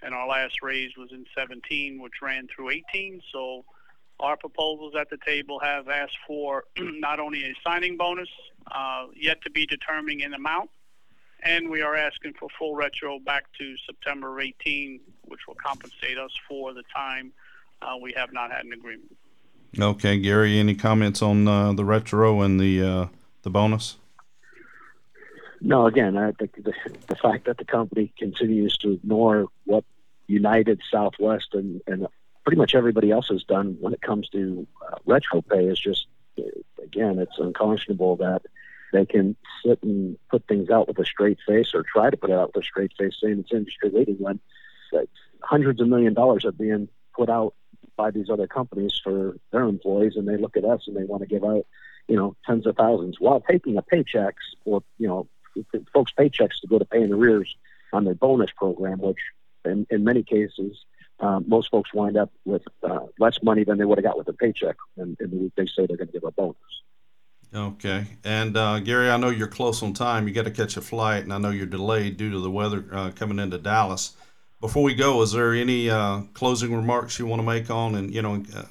and 0.00 0.14
our 0.14 0.28
last 0.28 0.62
raise 0.62 0.92
was 0.96 1.10
in 1.10 1.26
17, 1.36 2.00
which 2.00 2.12
ran 2.22 2.46
through 2.54 2.70
18. 2.70 3.20
So 3.32 3.64
our 4.20 4.36
proposals 4.36 4.94
at 4.96 5.10
the 5.10 5.18
table 5.26 5.58
have 5.58 5.88
asked 5.88 6.18
for 6.24 6.64
not 6.78 7.18
only 7.18 7.42
a 7.42 7.52
signing 7.66 7.96
bonus, 7.96 8.28
uh, 8.70 9.06
yet 9.16 9.42
to 9.42 9.50
be 9.50 9.66
determined 9.66 10.20
in 10.20 10.34
amount, 10.34 10.70
and 11.42 11.68
we 11.68 11.82
are 11.82 11.96
asking 11.96 12.34
for 12.38 12.48
full 12.56 12.76
retro 12.76 13.18
back 13.18 13.44
to 13.58 13.74
September 13.86 14.40
18, 14.40 15.00
which 15.00 15.04
will 15.08 15.17
compensate 15.58 16.18
us 16.18 16.32
for 16.48 16.72
the 16.72 16.82
time 16.94 17.32
uh, 17.82 17.96
we 18.00 18.12
have 18.16 18.32
not 18.32 18.50
had 18.50 18.64
an 18.64 18.72
agreement. 18.72 19.16
Okay, 19.78 20.18
Gary, 20.18 20.58
any 20.58 20.74
comments 20.74 21.20
on 21.20 21.46
uh, 21.46 21.72
the 21.72 21.84
retro 21.84 22.40
and 22.40 22.58
the 22.58 22.82
uh, 22.82 23.06
the 23.42 23.50
bonus? 23.50 23.96
No, 25.60 25.86
again, 25.86 26.16
I 26.16 26.32
think 26.32 26.54
the, 26.54 26.72
the 27.08 27.16
fact 27.16 27.46
that 27.46 27.58
the 27.58 27.64
company 27.64 28.12
continues 28.16 28.76
to 28.78 28.92
ignore 28.92 29.48
what 29.64 29.84
United, 30.28 30.80
Southwest, 30.90 31.48
and, 31.52 31.80
and 31.86 32.06
pretty 32.44 32.58
much 32.58 32.74
everybody 32.74 33.10
else 33.10 33.28
has 33.28 33.42
done 33.44 33.76
when 33.80 33.92
it 33.92 34.00
comes 34.00 34.28
to 34.30 34.66
uh, 34.86 34.96
retro 35.04 35.42
pay 35.42 35.66
is 35.66 35.78
just, 35.78 36.06
again, 36.82 37.18
it's 37.18 37.38
unconscionable 37.38 38.16
that 38.16 38.42
they 38.92 39.04
can 39.04 39.36
sit 39.64 39.82
and 39.82 40.16
put 40.30 40.46
things 40.46 40.70
out 40.70 40.86
with 40.86 40.98
a 40.98 41.04
straight 41.04 41.38
face 41.46 41.74
or 41.74 41.82
try 41.82 42.08
to 42.08 42.16
put 42.16 42.30
it 42.30 42.34
out 42.34 42.54
with 42.54 42.64
a 42.64 42.66
straight 42.66 42.92
face 42.96 43.16
saying 43.20 43.40
it's 43.40 43.52
industry 43.52 43.90
leading 43.92 44.16
when 44.16 44.40
hundreds 45.42 45.80
of 45.80 45.88
million 45.88 46.14
dollars 46.14 46.44
are 46.44 46.52
being 46.52 46.88
put 47.14 47.28
out 47.28 47.54
by 47.96 48.10
these 48.10 48.30
other 48.30 48.46
companies 48.46 49.00
for 49.02 49.36
their 49.52 49.64
employees 49.64 50.14
and 50.16 50.26
they 50.28 50.36
look 50.36 50.56
at 50.56 50.64
us 50.64 50.84
and 50.86 50.96
they 50.96 51.04
want 51.04 51.22
to 51.22 51.26
give 51.26 51.44
out 51.44 51.66
you 52.06 52.16
know 52.16 52.36
tens 52.46 52.66
of 52.66 52.76
thousands 52.76 53.16
while 53.18 53.40
taking 53.40 53.76
a 53.76 53.82
paychecks 53.82 54.54
or 54.64 54.82
you 54.98 55.08
know 55.08 55.28
folks 55.92 56.12
paychecks 56.16 56.60
to 56.60 56.66
go 56.68 56.78
to 56.78 56.84
pay 56.84 57.02
in 57.02 57.12
arrears 57.12 57.56
on 57.92 58.04
their 58.04 58.14
bonus 58.14 58.50
program 58.56 58.98
which 58.98 59.18
in, 59.64 59.86
in 59.90 60.04
many 60.04 60.22
cases 60.22 60.84
um, 61.20 61.44
most 61.48 61.70
folks 61.70 61.92
wind 61.92 62.16
up 62.16 62.30
with 62.44 62.62
uh, 62.84 63.00
less 63.18 63.42
money 63.42 63.64
than 63.64 63.78
they 63.78 63.84
would 63.84 63.98
have 63.98 64.04
got 64.04 64.16
with 64.16 64.28
a 64.28 64.32
paycheck 64.32 64.76
and, 64.96 65.16
and 65.18 65.52
they 65.56 65.66
say 65.66 65.86
they're 65.86 65.96
going 65.96 66.06
to 66.06 66.12
give 66.12 66.24
a 66.24 66.30
bonus 66.30 66.82
Okay. 67.54 68.06
And 68.24 68.56
uh, 68.56 68.78
Gary, 68.80 69.08
I 69.10 69.16
know 69.16 69.30
you're 69.30 69.48
close 69.48 69.82
on 69.82 69.94
time. 69.94 70.28
You 70.28 70.34
got 70.34 70.44
to 70.44 70.50
catch 70.50 70.76
a 70.76 70.82
flight, 70.82 71.22
and 71.22 71.32
I 71.32 71.38
know 71.38 71.50
you're 71.50 71.66
delayed 71.66 72.16
due 72.16 72.30
to 72.30 72.40
the 72.40 72.50
weather 72.50 72.84
uh, 72.92 73.10
coming 73.12 73.38
into 73.38 73.58
Dallas. 73.58 74.14
Before 74.60 74.82
we 74.82 74.94
go, 74.94 75.22
is 75.22 75.32
there 75.32 75.54
any 75.54 75.88
uh, 75.88 76.22
closing 76.34 76.74
remarks 76.74 77.18
you 77.18 77.26
want 77.26 77.40
to 77.40 77.46
make 77.46 77.70
on, 77.70 77.94
and 77.94 78.12
you 78.12 78.22
know, 78.22 78.42
uh, 78.56 78.64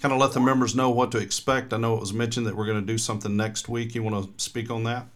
kind 0.00 0.12
of 0.12 0.18
let 0.18 0.32
the 0.32 0.40
members 0.40 0.74
know 0.74 0.90
what 0.90 1.12
to 1.12 1.18
expect? 1.18 1.72
I 1.72 1.76
know 1.76 1.94
it 1.94 2.00
was 2.00 2.12
mentioned 2.12 2.46
that 2.46 2.56
we're 2.56 2.66
going 2.66 2.80
to 2.80 2.86
do 2.86 2.98
something 2.98 3.36
next 3.36 3.68
week. 3.68 3.94
You 3.94 4.02
want 4.02 4.36
to 4.36 4.42
speak 4.42 4.70
on 4.70 4.84
that? 4.84 5.06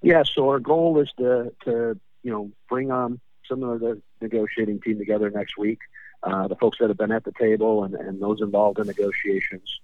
Yeah. 0.00 0.22
So 0.22 0.48
our 0.48 0.60
goal 0.60 0.98
is 1.00 1.10
to 1.18 1.52
to 1.64 2.00
you 2.22 2.30
know 2.30 2.50
bring 2.68 2.90
on 2.90 3.20
some 3.46 3.62
of 3.62 3.80
the 3.80 4.00
negotiating 4.22 4.80
team 4.80 4.98
together 4.98 5.30
next 5.30 5.58
week. 5.58 5.78
Uh, 6.22 6.48
the 6.48 6.56
folks 6.56 6.78
that 6.78 6.88
have 6.88 6.96
been 6.96 7.12
at 7.12 7.24
the 7.24 7.32
table 7.38 7.84
and, 7.84 7.94
and 7.94 8.22
those 8.22 8.40
involved 8.40 8.78
in 8.78 8.86
negotiations 8.86 9.78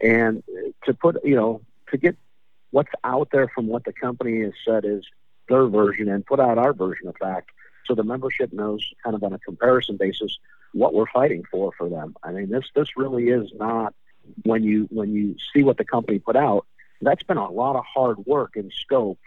and 0.00 0.42
to 0.84 0.94
put 0.94 1.16
you 1.24 1.34
know 1.34 1.62
to 1.90 1.96
get 1.96 2.16
what's 2.70 2.90
out 3.04 3.28
there 3.32 3.48
from 3.48 3.66
what 3.66 3.84
the 3.84 3.92
company 3.92 4.42
has 4.42 4.52
said 4.66 4.84
is 4.84 5.04
their 5.48 5.66
version 5.66 6.08
and 6.08 6.26
put 6.26 6.40
out 6.40 6.58
our 6.58 6.72
version 6.72 7.08
of 7.08 7.16
fact 7.16 7.50
so 7.86 7.94
the 7.94 8.02
membership 8.02 8.52
knows 8.52 8.84
kind 9.02 9.14
of 9.14 9.22
on 9.22 9.32
a 9.32 9.38
comparison 9.38 9.96
basis 9.96 10.38
what 10.72 10.94
we're 10.94 11.06
fighting 11.06 11.42
for 11.50 11.72
for 11.76 11.88
them 11.88 12.14
i 12.22 12.30
mean 12.32 12.50
this 12.50 12.64
this 12.74 12.96
really 12.96 13.28
is 13.28 13.50
not 13.54 13.94
when 14.42 14.62
you 14.62 14.88
when 14.90 15.14
you 15.14 15.36
see 15.54 15.62
what 15.62 15.76
the 15.76 15.84
company 15.84 16.18
put 16.18 16.36
out 16.36 16.66
that's 17.00 17.22
been 17.22 17.36
a 17.36 17.50
lot 17.50 17.76
of 17.76 17.84
hard 17.84 18.18
work 18.26 18.56
and 18.56 18.72
scope 18.72 19.18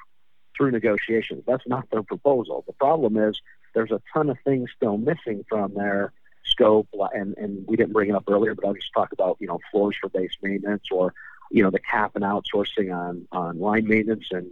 through 0.55 0.71
negotiations 0.71 1.43
that's 1.47 1.67
not 1.67 1.89
their 1.91 2.03
proposal 2.03 2.63
the 2.67 2.73
problem 2.73 3.17
is 3.17 3.39
there's 3.73 3.91
a 3.91 4.01
ton 4.13 4.29
of 4.29 4.37
things 4.43 4.69
still 4.75 4.97
missing 4.97 5.45
from 5.47 5.73
their 5.75 6.11
scope, 6.49 6.87
and, 7.13 7.37
and 7.37 7.65
we 7.67 7.77
didn't 7.77 7.93
bring 7.93 8.09
it 8.09 8.15
up 8.15 8.25
earlier, 8.27 8.55
but 8.55 8.65
I'll 8.65 8.73
just 8.73 8.91
talk 8.93 9.11
about, 9.11 9.37
you 9.39 9.47
know, 9.47 9.59
floors 9.71 9.95
for 9.99 10.09
base 10.09 10.33
maintenance 10.41 10.85
or, 10.91 11.13
you 11.51 11.63
know, 11.63 11.69
the 11.69 11.79
cap 11.79 12.11
and 12.15 12.23
outsourcing 12.23 12.95
on, 12.95 13.27
on 13.31 13.59
line 13.59 13.87
maintenance. 13.87 14.27
And 14.31 14.51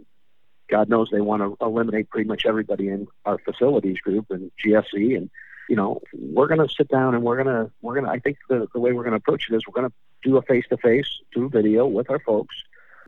God 0.68 0.88
knows 0.88 1.08
they 1.10 1.20
want 1.20 1.42
to 1.42 1.56
eliminate 1.64 2.10
pretty 2.10 2.28
much 2.28 2.44
everybody 2.46 2.88
in 2.88 3.08
our 3.24 3.38
facilities 3.38 3.98
group 4.00 4.26
and 4.30 4.50
GSE. 4.64 5.16
And, 5.16 5.30
you 5.68 5.76
know, 5.76 6.00
we're 6.12 6.46
going 6.46 6.66
to 6.66 6.72
sit 6.72 6.88
down 6.88 7.14
and 7.14 7.24
we're 7.24 7.42
going 7.42 7.54
to, 7.54 7.70
we're 7.80 7.94
going 7.94 8.06
to, 8.06 8.10
I 8.10 8.18
think 8.18 8.38
the, 8.48 8.68
the 8.72 8.80
way 8.80 8.92
we're 8.92 9.02
going 9.02 9.12
to 9.12 9.18
approach 9.18 9.46
it 9.50 9.54
is 9.54 9.62
we're 9.66 9.80
going 9.80 9.90
to 9.90 9.96
do 10.22 10.36
a 10.36 10.42
face 10.42 10.64
to 10.70 10.76
face 10.76 11.08
through 11.32 11.50
video 11.50 11.86
with 11.86 12.10
our 12.10 12.18
folks. 12.18 12.54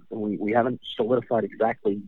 We, 0.09 0.37
we 0.37 0.53
haven't 0.53 0.81
solidified 0.97 1.45
exactly 1.45 2.03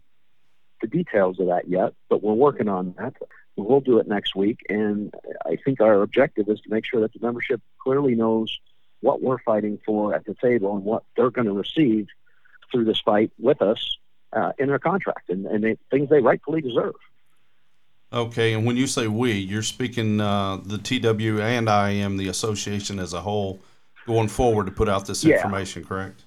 the 0.80 0.88
details 0.88 1.38
of 1.38 1.46
that 1.46 1.68
yet, 1.68 1.94
but 2.08 2.22
we're 2.22 2.32
working 2.32 2.68
on 2.68 2.94
that. 2.98 3.14
We'll 3.56 3.80
do 3.80 3.98
it 3.98 4.08
next 4.08 4.34
week, 4.34 4.60
and 4.70 5.14
I 5.44 5.56
think 5.62 5.80
our 5.82 6.00
objective 6.00 6.48
is 6.48 6.60
to 6.62 6.70
make 6.70 6.86
sure 6.86 7.02
that 7.02 7.12
the 7.12 7.20
membership 7.20 7.60
clearly 7.78 8.14
knows 8.14 8.58
what 9.00 9.20
we're 9.20 9.38
fighting 9.38 9.78
for 9.84 10.14
at 10.14 10.24
the 10.24 10.34
table 10.34 10.74
and 10.74 10.84
what 10.84 11.02
they're 11.16 11.30
going 11.30 11.46
to 11.46 11.52
receive 11.52 12.08
through 12.70 12.86
this 12.86 13.00
fight 13.00 13.30
with 13.38 13.60
us 13.60 13.98
uh, 14.32 14.52
in 14.58 14.68
their 14.68 14.78
contract 14.78 15.28
and, 15.30 15.46
and 15.46 15.64
they, 15.64 15.76
things 15.90 16.08
they 16.08 16.20
rightfully 16.20 16.60
deserve. 16.60 16.94
Okay, 18.12 18.52
and 18.52 18.66
when 18.66 18.76
you 18.76 18.86
say 18.86 19.06
we, 19.06 19.32
you're 19.32 19.62
speaking 19.62 20.20
uh, 20.20 20.58
the 20.62 20.76
TW 20.76 21.40
and 21.40 21.68
IAM, 21.68 22.18
the 22.18 22.28
association 22.28 22.98
as 22.98 23.14
a 23.14 23.22
whole, 23.22 23.60
going 24.06 24.28
forward 24.28 24.66
to 24.66 24.72
put 24.72 24.88
out 24.88 25.06
this 25.06 25.24
yeah. 25.24 25.36
information, 25.36 25.82
correct? 25.84 26.24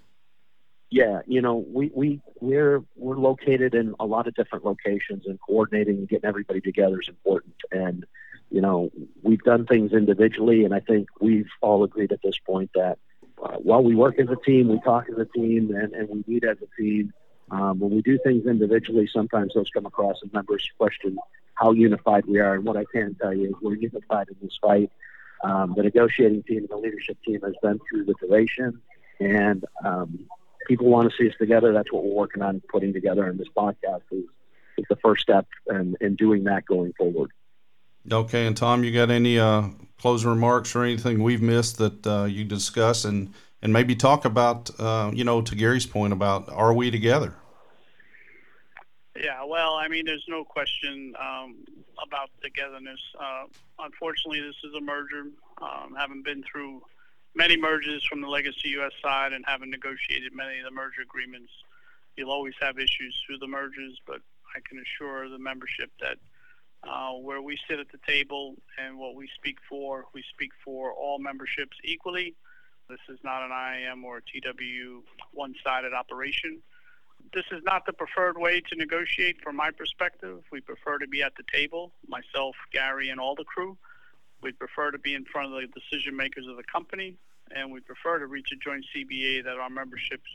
yeah, 0.95 1.19
you 1.25 1.41
know, 1.41 1.65
we 1.73 1.91
we 1.93 2.21
we're 2.39 2.81
we're 2.95 3.17
located 3.17 3.75
in 3.75 3.95
a 3.99 4.05
lot 4.05 4.27
of 4.27 4.35
different 4.35 4.63
locations, 4.63 5.25
and 5.25 5.37
coordinating 5.41 5.97
and 5.97 6.07
getting 6.07 6.25
everybody 6.25 6.61
together 6.61 7.01
is 7.01 7.09
important. 7.09 7.55
And 7.69 8.05
you 8.49 8.61
know, 8.61 8.91
we've 9.21 9.43
done 9.43 9.65
things 9.65 9.91
individually, 9.91 10.63
and 10.63 10.73
I 10.73 10.79
think 10.79 11.09
we've 11.19 11.49
all 11.61 11.83
agreed 11.83 12.13
at 12.13 12.21
this 12.23 12.37
point 12.37 12.71
that 12.75 12.99
uh, 13.43 13.57
while 13.57 13.83
we 13.83 13.93
work 13.93 14.19
as 14.19 14.29
a 14.29 14.37
team, 14.37 14.69
we 14.69 14.79
talk 14.79 15.07
as 15.11 15.17
a 15.17 15.25
team, 15.25 15.75
and, 15.75 15.93
and 15.93 16.07
we 16.09 16.23
meet 16.27 16.45
as 16.45 16.57
a 16.61 16.81
team. 16.81 17.13
Um, 17.51 17.79
when 17.79 17.91
we 17.91 18.01
do 18.01 18.17
things 18.23 18.47
individually, 18.47 19.07
sometimes 19.11 19.53
those 19.53 19.69
come 19.69 19.85
across, 19.85 20.21
and 20.21 20.33
members 20.33 20.67
question 20.77 21.17
how 21.53 21.71
unified 21.71 22.25
we 22.25 22.39
are. 22.39 22.55
And 22.55 22.65
what 22.65 22.77
I 22.77 22.85
can 22.91 23.15
tell 23.15 23.33
you 23.33 23.49
is 23.49 23.53
we're 23.61 23.75
unified 23.75 24.27
in 24.29 24.35
this 24.41 24.57
fight. 24.61 24.91
Um, 25.43 25.73
the 25.75 25.83
negotiating 25.83 26.43
team 26.43 26.59
and 26.59 26.69
the 26.69 26.77
leadership 26.77 27.17
team 27.25 27.41
has 27.41 27.53
been 27.61 27.79
through 27.89 28.05
the 28.05 28.15
duration, 28.19 28.81
and 29.19 29.63
um, 29.83 30.25
people 30.67 30.87
want 30.87 31.11
to 31.11 31.15
see 31.17 31.29
us 31.29 31.35
together. 31.37 31.71
That's 31.73 31.91
what 31.91 32.03
we're 32.03 32.15
working 32.15 32.41
on 32.41 32.61
putting 32.71 32.93
together, 32.93 33.25
and 33.25 33.39
this 33.39 33.47
podcast 33.55 34.01
is, 34.11 34.25
is 34.77 34.85
the 34.89 34.95
first 34.97 35.21
step 35.21 35.47
in, 35.69 35.95
in 36.01 36.15
doing 36.15 36.45
that 36.45 36.65
going 36.65 36.93
forward. 36.97 37.31
Okay, 38.11 38.45
and 38.47 38.55
Tom, 38.55 38.83
you 38.83 38.91
got 38.91 39.09
any 39.09 39.39
uh, 39.39 39.69
closing 39.99 40.29
remarks 40.29 40.75
or 40.75 40.83
anything 40.83 41.23
we've 41.23 41.41
missed 41.41 41.77
that 41.77 42.07
uh, 42.07 42.25
you 42.25 42.43
discuss, 42.43 43.05
and 43.05 43.33
and 43.65 43.73
maybe 43.73 43.95
talk 43.95 44.25
about, 44.25 44.69
uh, 44.79 45.09
you 45.11 45.23
know, 45.23 45.41
to 45.41 45.55
Gary's 45.55 45.87
point 45.87 46.13
about 46.13 46.47
are 46.49 46.71
we 46.71 46.91
together? 46.91 47.33
Yeah, 49.19 49.43
well, 49.43 49.73
I 49.73 49.87
mean, 49.87 50.05
there's 50.05 50.25
no 50.27 50.43
question 50.43 51.15
um, 51.19 51.55
about 52.05 52.29
togetherness. 52.43 52.99
Uh, 53.19 53.45
unfortunately, 53.79 54.39
this 54.39 54.55
is 54.63 54.75
a 54.75 54.81
merger. 54.81 55.31
Um, 55.59 55.95
having 55.97 56.21
been 56.21 56.43
through 56.43 56.83
many 57.33 57.57
mergers 57.57 58.05
from 58.05 58.21
the 58.21 58.27
legacy 58.27 58.69
U.S. 58.77 58.91
side 59.01 59.33
and 59.33 59.43
having 59.47 59.71
negotiated 59.71 60.35
many 60.35 60.59
of 60.59 60.65
the 60.65 60.71
merger 60.71 61.01
agreements, 61.01 61.51
you'll 62.17 62.29
always 62.29 62.53
have 62.61 62.77
issues 62.77 63.19
through 63.25 63.39
the 63.39 63.47
mergers, 63.47 63.99
but 64.05 64.21
I 64.55 64.59
can 64.69 64.77
assure 64.77 65.27
the 65.27 65.39
membership 65.39 65.89
that 66.01 66.17
uh, 66.83 67.13
where 67.13 67.41
we 67.41 67.57
sit 67.67 67.79
at 67.79 67.87
the 67.91 67.99
table 68.05 68.53
and 68.77 68.99
what 68.99 69.15
we 69.15 69.27
speak 69.33 69.57
for, 69.67 70.05
we 70.13 70.23
speak 70.35 70.51
for 70.63 70.91
all 70.91 71.17
memberships 71.17 71.77
equally. 71.83 72.35
This 72.89 72.99
is 73.09 73.17
not 73.23 73.43
an 73.43 73.51
IAM 73.51 74.05
or 74.05 74.21
TW 74.21 75.03
one-sided 75.33 75.93
operation. 75.93 76.61
This 77.33 77.45
is 77.51 77.63
not 77.63 77.85
the 77.85 77.93
preferred 77.93 78.37
way 78.37 78.61
to 78.61 78.75
negotiate 78.75 79.41
from 79.41 79.55
my 79.55 79.71
perspective. 79.71 80.43
We 80.51 80.61
prefer 80.61 80.99
to 80.99 81.07
be 81.07 81.23
at 81.23 81.33
the 81.35 81.43
table, 81.51 81.91
myself, 82.07 82.55
Gary, 82.71 83.09
and 83.09 83.19
all 83.19 83.35
the 83.35 83.43
crew. 83.43 83.77
We'd 84.41 84.59
prefer 84.59 84.91
to 84.91 84.99
be 84.99 85.15
in 85.15 85.25
front 85.25 85.51
of 85.51 85.59
the 85.59 85.67
decision 85.67 86.15
makers 86.15 86.45
of 86.47 86.57
the 86.57 86.63
company, 86.63 87.17
and 87.51 87.71
we 87.71 87.79
prefer 87.79 88.19
to 88.19 88.27
reach 88.27 88.49
a 88.53 88.55
joint 88.55 88.85
CBA 88.95 89.43
that 89.45 89.57
our 89.57 89.69
memberships 89.69 90.29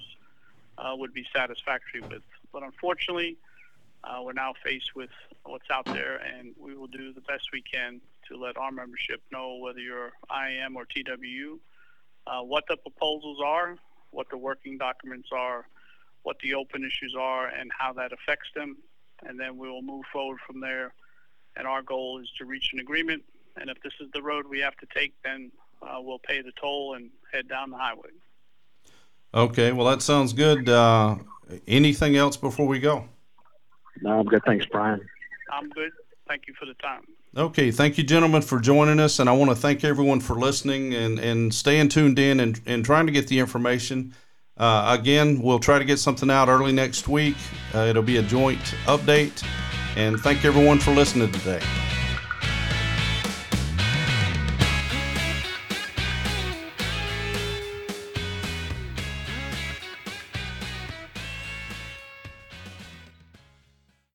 uh, 0.77 0.93
would 0.97 1.15
be 1.15 1.25
satisfactory 1.35 2.01
with. 2.01 2.23
But 2.53 2.65
unfortunately, 2.65 3.37
uh, 4.03 4.21
we're 4.23 4.33
now 4.33 4.55
faced 4.65 4.97
with 4.97 5.11
what's 5.45 5.71
out 5.71 5.85
there, 5.85 6.17
and 6.17 6.53
we 6.59 6.75
will 6.75 6.89
do 6.89 7.13
the 7.13 7.21
best 7.21 7.51
we 7.53 7.63
can 7.63 8.01
to 8.29 8.37
let 8.37 8.57
our 8.57 8.73
membership 8.73 9.23
know 9.31 9.57
whether 9.57 9.79
you're 9.79 10.13
IAM 10.31 10.77
or 10.77 10.85
TWU, 10.85 11.59
uh, 12.27 12.41
what 12.41 12.65
the 12.69 12.77
proposals 12.77 13.39
are, 13.45 13.77
what 14.11 14.29
the 14.31 14.39
working 14.39 14.79
documents 14.79 15.29
are, 15.33 15.67
what 16.23 16.39
the 16.43 16.55
open 16.55 16.85
issues 16.85 17.15
are, 17.19 17.49
and 17.49 17.71
how 17.77 17.93
that 17.93 18.13
affects 18.13 18.49
them. 18.55 18.77
And 19.27 19.39
then 19.39 19.57
we 19.57 19.69
will 19.69 19.83
move 19.83 20.05
forward 20.13 20.39
from 20.47 20.61
there. 20.61 20.95
And 21.57 21.67
our 21.67 21.83
goal 21.83 22.21
is 22.21 22.29
to 22.39 22.45
reach 22.45 22.71
an 22.73 22.81
agreement. 22.81 23.23
And 23.57 23.69
if 23.69 23.83
this 23.83 23.93
is 24.01 24.09
the 24.15 24.23
road 24.23 24.47
we 24.49 24.61
have 24.61 24.77
to 24.77 24.87
take, 24.95 25.15
then 25.25 25.51
uh, 25.83 25.99
we'll 26.01 26.19
pay 26.19 26.43
the 26.43 26.53
toll 26.61 26.95
and 26.95 27.11
head 27.33 27.49
down 27.49 27.71
the 27.71 27.77
highway. 27.77 28.11
Okay, 29.33 29.73
well, 29.73 29.87
that 29.87 30.03
sounds 30.03 30.33
good. 30.33 30.69
Uh, 30.69 31.17
anything 31.67 32.17
else 32.17 32.37
before 32.37 32.67
we 32.67 32.81
go? 32.81 33.05
No, 34.03 34.21
I'm 34.21 34.27
good. 34.27 34.43
Thanks, 34.45 34.67
Brian. 34.67 35.01
I'm 35.53 35.69
good. 35.71 35.91
Thank 36.31 36.47
you 36.47 36.55
for 36.55 36.65
the 36.65 36.75
time. 36.75 37.03
Okay, 37.37 37.73
thank 37.73 37.99
you, 37.99 38.05
gentlemen, 38.05 38.41
for 38.41 38.61
joining 38.61 39.01
us. 39.01 39.19
And 39.19 39.29
I 39.29 39.33
want 39.33 39.51
to 39.51 39.57
thank 39.57 39.83
everyone 39.83 40.21
for 40.21 40.35
listening 40.35 40.95
and, 40.95 41.19
and 41.19 41.53
staying 41.53 41.89
tuned 41.89 42.21
in 42.21 42.39
and, 42.39 42.61
and 42.67 42.85
trying 42.85 43.07
to 43.07 43.13
get 43.13 43.27
the 43.27 43.41
information. 43.41 44.15
Uh, 44.57 44.97
again, 44.97 45.43
we'll 45.43 45.59
try 45.59 45.81
to 45.81 45.85
get 45.85 45.99
something 45.99 46.31
out 46.31 46.49
early 46.49 46.71
next 46.71 47.09
week. 47.09 47.35
Uh, 47.75 47.79
it'll 47.81 48.05
be 48.05 48.19
a 48.19 48.23
joint 48.23 48.61
update. 48.85 49.45
And 49.97 50.21
thank 50.21 50.45
everyone 50.45 50.79
for 50.79 50.93
listening 50.93 51.33
today. 51.33 51.61